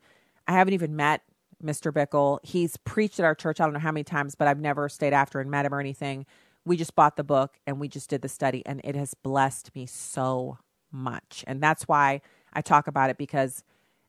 [0.46, 1.22] I haven't even met
[1.62, 1.92] Mr.
[1.92, 2.38] Bickle.
[2.44, 3.60] He's preached at our church.
[3.60, 5.80] I don't know how many times, but I've never stayed after and met him or
[5.80, 6.24] anything.
[6.64, 9.74] We just bought the book and we just did the study, and it has blessed
[9.74, 10.58] me so
[10.92, 11.44] much.
[11.46, 12.20] And that's why
[12.52, 13.62] I talk about it because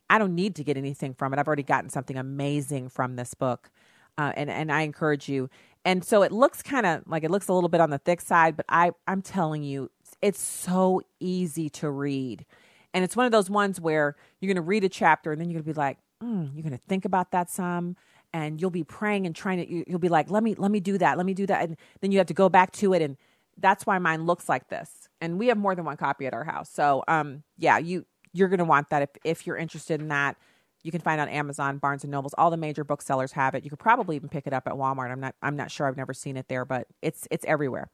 [0.10, 1.40] I don't need to get anything from it.
[1.40, 3.70] I've already gotten something amazing from this book.
[4.18, 5.50] Uh, and, and I encourage you.
[5.86, 8.22] And so it looks kind of like it looks a little bit on the thick
[8.22, 9.90] side, but I, I'm telling you,
[10.22, 12.46] it's so easy to read.
[12.94, 15.50] And it's one of those ones where you're going to read a chapter and then
[15.50, 17.96] you're going to be like, mm, you're going to think about that some
[18.34, 20.98] and you'll be praying and trying to you'll be like let me let me do
[20.98, 23.18] that let me do that and then you have to go back to it and
[23.62, 25.10] that's why mine looks like this.
[25.22, 26.70] And we have more than one copy at our house.
[26.70, 30.38] So um yeah you you're to want that if if you're interested in that.
[30.84, 32.34] You can find on amazon barnes and nobles.
[32.38, 33.64] All the major booksellers have it.
[33.64, 35.12] You could probably even pick it up at walmart.
[35.12, 35.88] I'm not i'm not sure.
[35.88, 37.90] I've never seen it there but it's it's everywhere.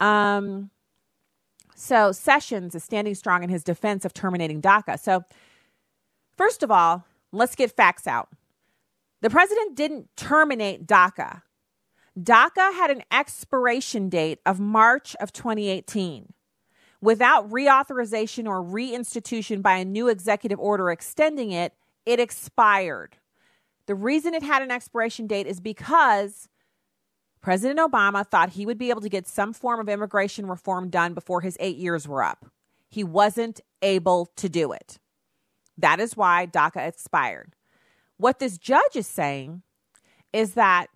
[0.00, 0.70] Um
[1.74, 4.98] so sessions is standing strong in his defense of terminating daca.
[4.98, 5.24] So
[6.36, 8.28] first of all let's get facts out.
[9.22, 11.42] The president didn't terminate DACA.
[12.18, 16.32] DACA had an expiration date of March of 2018.
[17.02, 21.74] Without reauthorization or reinstitution by a new executive order extending it,
[22.06, 23.18] it expired.
[23.86, 26.48] The reason it had an expiration date is because
[27.42, 31.14] President Obama thought he would be able to get some form of immigration reform done
[31.14, 32.46] before his eight years were up.
[32.88, 34.98] He wasn't able to do it.
[35.78, 37.54] That is why DACA expired.
[38.16, 39.62] What this judge is saying
[40.32, 40.88] is that,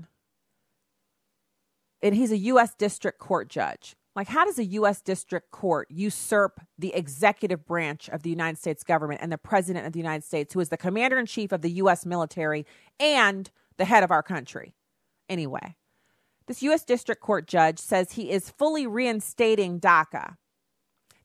[2.03, 2.75] and he's a U.S.
[2.75, 3.95] District Court judge.
[4.17, 5.01] Like, how does a U.S.
[5.01, 9.93] District Court usurp the executive branch of the United States government and the President of
[9.93, 12.05] the United States, who is the commander in chief of the U.S.
[12.05, 12.67] military
[12.99, 14.75] and the head of our country?
[15.29, 15.77] Anyway,
[16.49, 16.85] this U.S.
[16.85, 20.37] District Court judge says he is fully reinstating DACA.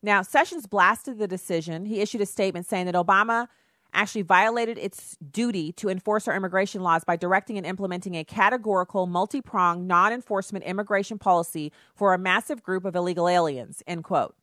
[0.04, 1.86] Now, Sessions blasted the decision.
[1.86, 3.48] He issued a statement saying that Obama
[3.96, 9.08] actually violated its duty to enforce our immigration laws by directing and implementing a categorical,
[9.08, 13.82] multi pronged, non enforcement immigration policy for a massive group of illegal aliens.
[13.88, 14.36] End quote.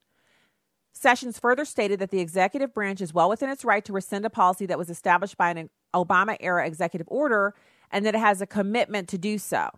[0.91, 4.29] Sessions further stated that the executive branch is well within its right to rescind a
[4.29, 7.55] policy that was established by an Obama era executive order
[7.91, 9.69] and that it has a commitment to do so.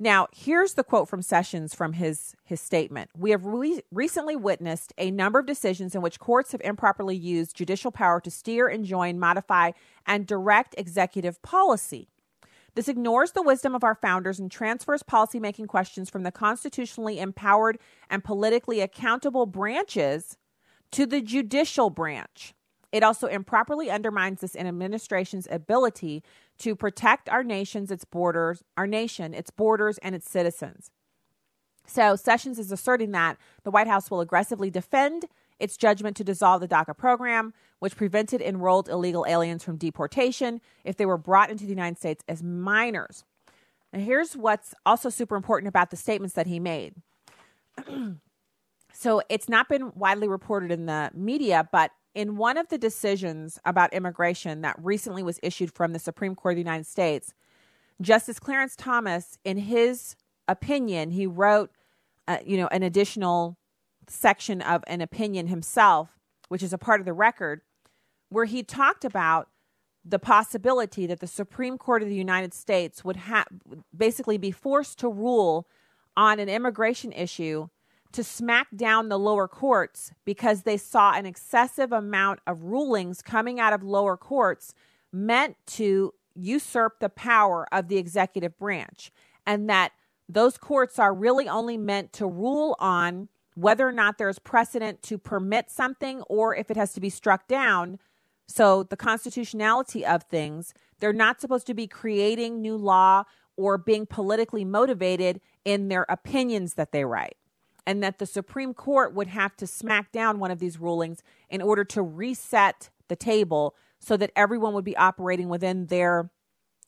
[0.00, 3.10] Now, here's the quote from Sessions from his, his statement.
[3.16, 7.56] We have re- recently witnessed a number of decisions in which courts have improperly used
[7.56, 9.72] judicial power to steer, enjoin, modify,
[10.06, 12.08] and direct executive policy.
[12.76, 17.80] This ignores the wisdom of our founders and transfers policymaking questions from the constitutionally empowered
[18.08, 20.36] and politically accountable branches
[20.92, 22.54] to the judicial branch.
[22.92, 26.22] It also improperly undermines this administration's ability
[26.58, 30.90] to protect our nation's its borders, our nation, its borders, and its citizens.
[31.86, 35.26] So Sessions is asserting that the White House will aggressively defend
[35.58, 40.96] its judgment to dissolve the DACA program, which prevented enrolled illegal aliens from deportation if
[40.96, 43.24] they were brought into the United States as minors.
[43.92, 46.94] Now, here's what's also super important about the statements that he made.
[48.92, 53.58] so, it's not been widely reported in the media, but in one of the decisions
[53.64, 57.34] about immigration that recently was issued from the Supreme Court of the United States,
[58.00, 61.70] Justice Clarence Thomas, in his opinion, he wrote,
[62.26, 63.56] uh, you know, an additional
[64.08, 67.60] section of an opinion himself, which is a part of the record,
[68.30, 69.48] where he talked about
[70.04, 73.44] the possibility that the Supreme Court of the United States would ha-
[73.94, 75.66] basically be forced to rule
[76.16, 77.68] on an immigration issue
[78.12, 83.60] to smack down the lower courts because they saw an excessive amount of rulings coming
[83.60, 84.74] out of lower courts
[85.12, 89.12] meant to usurp the power of the executive branch
[89.46, 89.92] and that
[90.28, 95.18] those courts are really only meant to rule on whether or not there's precedent to
[95.18, 97.98] permit something or if it has to be struck down.
[98.46, 103.24] So the constitutionality of things they're not supposed to be creating new law
[103.56, 107.36] or being politically motivated in their opinions that they write
[107.88, 111.62] and that the Supreme Court would have to smack down one of these rulings in
[111.62, 116.30] order to reset the table so that everyone would be operating within their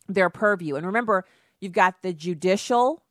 [0.09, 0.76] their purview.
[0.76, 1.24] And remember,
[1.59, 3.03] you've got the judicial.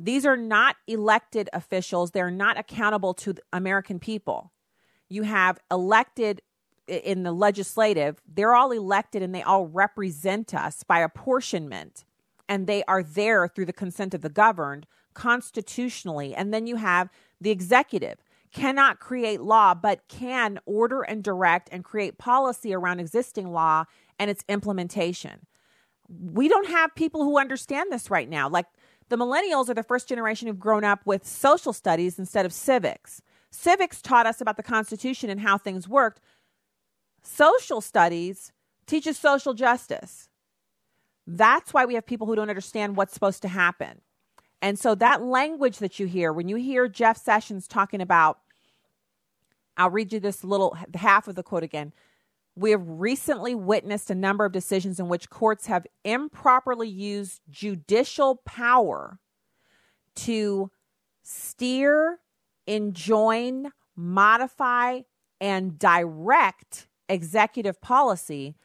[0.00, 2.12] These are not elected officials.
[2.12, 4.50] They're not accountable to the American people.
[5.10, 6.40] You have elected
[6.88, 12.06] in the legislative, they're all elected and they all represent us by apportionment.
[12.48, 16.34] And they are there through the consent of the governed constitutionally.
[16.34, 17.10] And then you have
[17.40, 18.18] the executive
[18.52, 23.84] cannot create law, but can order and direct and create policy around existing law
[24.18, 25.46] and its implementation.
[26.08, 28.48] We don't have people who understand this right now.
[28.48, 28.66] Like
[29.08, 33.20] the millennials are the first generation who've grown up with social studies instead of civics.
[33.50, 36.20] Civics taught us about the Constitution and how things worked.
[37.22, 38.52] Social studies
[38.86, 40.28] teaches social justice.
[41.26, 44.00] That's why we have people who don't understand what's supposed to happen.
[44.62, 48.38] And so that language that you hear, when you hear Jeff Sessions talking about
[49.76, 51.92] I'll read you this little half of the quote again.
[52.54, 58.36] We have recently witnessed a number of decisions in which courts have improperly used judicial
[58.46, 59.18] power
[60.16, 60.70] to
[61.22, 62.20] steer,
[62.66, 65.00] enjoin, modify,
[65.38, 68.56] and direct executive policy.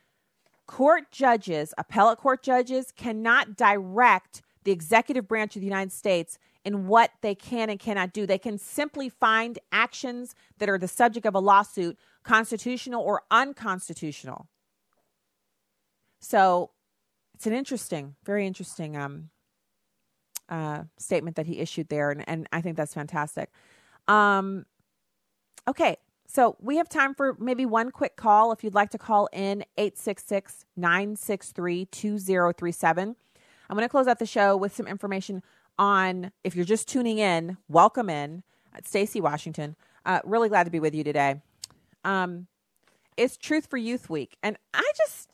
[0.68, 6.88] Court judges, appellate court judges, cannot direct the executive branch of the United States in
[6.88, 8.26] what they can and cannot do.
[8.26, 14.48] They can simply find actions that are the subject of a lawsuit constitutional or unconstitutional.
[16.20, 16.70] So
[17.34, 19.30] it's an interesting, very interesting um,
[20.48, 23.50] uh, statement that he issued there, and, and I think that's fantastic.
[24.08, 24.66] Um,
[25.68, 25.98] okay,
[26.28, 28.52] so we have time for maybe one quick call.
[28.52, 33.16] If you'd like to call in, 866 963 2037.
[33.72, 35.42] I'm going to close out the show with some information
[35.80, 38.44] on, if you're just tuning in, welcome in.
[38.84, 39.78] Stacy Washington.
[40.06, 41.42] Uh, really glad to be with you today.
[42.04, 42.48] Um,
[43.16, 44.36] it's Truth for Youth Week.
[44.44, 45.30] And I just,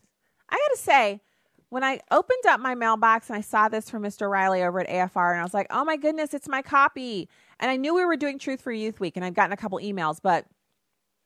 [0.50, 1.22] I got to say,
[1.70, 4.30] when I opened up my mailbox and I saw this from Mr.
[4.30, 7.28] Riley over at AFR, and I was like, oh my goodness, it's my copy.
[7.60, 9.80] And I knew we were doing Truth for Youth Week, and I've gotten a couple
[9.80, 10.46] emails, but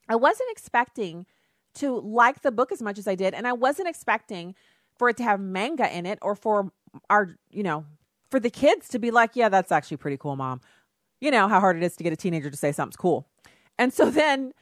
[0.07, 1.25] I wasn't expecting
[1.75, 3.33] to like the book as much as I did.
[3.33, 4.55] And I wasn't expecting
[5.01, 6.71] for it to have manga in it or for
[7.09, 7.85] our, you know,
[8.29, 10.61] for the kids to be like, yeah, that's actually pretty cool, mom.
[11.19, 13.27] You know how hard it is to get a teenager to say something's cool.
[13.79, 14.53] And so then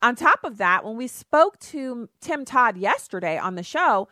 [0.00, 4.06] on top of that, when we spoke to Tim Todd yesterday on the show,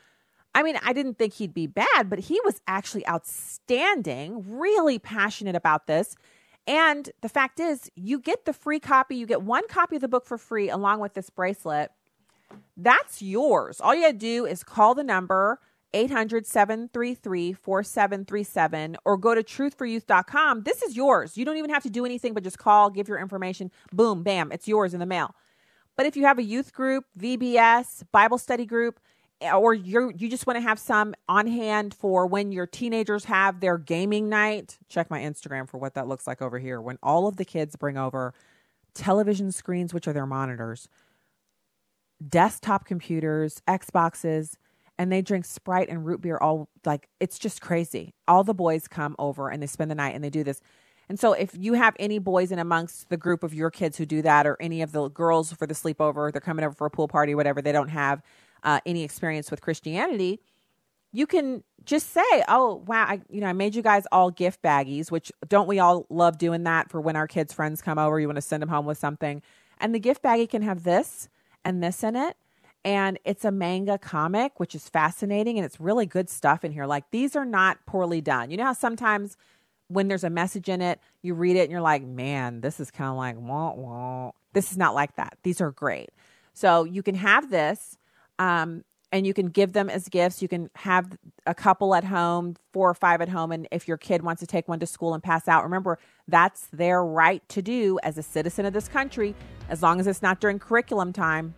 [0.53, 5.55] I mean, I didn't think he'd be bad, but he was actually outstanding, really passionate
[5.55, 6.17] about this.
[6.67, 10.09] And the fact is, you get the free copy, you get one copy of the
[10.09, 11.93] book for free along with this bracelet.
[12.77, 13.81] That's yours.
[13.81, 15.61] All you got to do is call the number
[15.95, 20.63] 800 733 4737 or go to truthforyouth.com.
[20.63, 21.37] This is yours.
[21.37, 23.71] You don't even have to do anything but just call, give your information.
[23.93, 25.35] Boom, bam, it's yours in the mail.
[25.97, 29.01] But if you have a youth group, VBS, Bible study group,
[29.41, 33.25] eh, or you're you just want to have some on hand for when your teenagers
[33.25, 36.81] have their gaming night, check my Instagram for what that looks like over here.
[36.81, 38.33] When all of the kids bring over
[38.95, 40.89] television screens, which are their monitors,
[42.27, 44.55] desktop computers, Xboxes,
[44.99, 48.15] and they drink Sprite and root beer all like it's just crazy.
[48.27, 50.61] All the boys come over and they spend the night and they do this.
[51.09, 54.05] And so if you have any boys in amongst the group of your kids who
[54.05, 56.91] do that or any of the girls for the sleepover, they're coming over for a
[56.91, 58.23] pool party, whatever, they don't have
[58.63, 60.41] uh, any experience with Christianity,
[61.13, 64.63] you can just say, "Oh, wow, I, you know, I made you guys all gift
[64.63, 68.21] baggies." Which don't we all love doing that for when our kids' friends come over?
[68.21, 69.43] You want to send them home with something,
[69.79, 71.29] and the gift baggie can have this
[71.65, 72.37] and this in it,
[72.85, 76.87] and it's a manga comic, which is fascinating and it's really good stuff in here.
[76.87, 78.51] Like these are not poorly done.
[78.51, 79.37] You know how sometimes
[79.89, 82.91] when there's a message in it, you read it and you're like, man, this is
[82.91, 84.33] kind of like wah wah.
[84.53, 85.39] This is not like that.
[85.43, 86.11] These are great.
[86.53, 87.97] So you can have this.
[88.39, 90.43] Um, and you can give them as gifts.
[90.43, 91.17] You can have
[91.47, 93.53] a couple at home, four or five at home.
[93.53, 96.67] And if your kid wants to take one to school and pass out, remember that's
[96.73, 99.35] their right to do as a citizen of this country,
[99.69, 101.55] as long as it's not during curriculum time.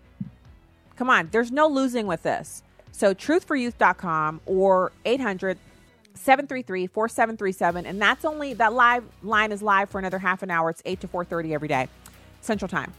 [1.01, 2.63] Come on, there's no losing with this.
[2.93, 5.57] So truthforyouth.com or 800
[6.13, 10.69] 733 4737 and that's only that live line is live for another half an hour.
[10.69, 11.89] It's 8 to 4:30 every day
[12.43, 12.93] Central Time.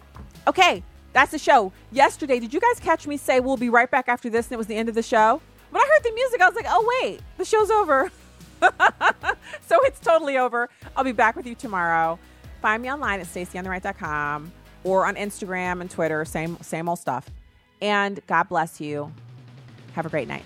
[0.48, 0.82] Okay,
[1.14, 1.72] that's the show.
[1.92, 4.58] Yesterday, did you guys catch me say we'll be right back after this and it
[4.58, 5.40] was the end of the show?
[5.70, 8.12] When I heard the music, I was like, "Oh wait, the show's over."
[9.68, 10.72] so it's totally over.
[10.98, 12.18] I'll be back with you tomorrow.
[12.64, 14.52] Find me online at stacyontheright.com
[14.86, 17.30] or on Instagram and Twitter, same same old stuff.
[17.82, 19.12] And God bless you.
[19.94, 20.46] Have a great night.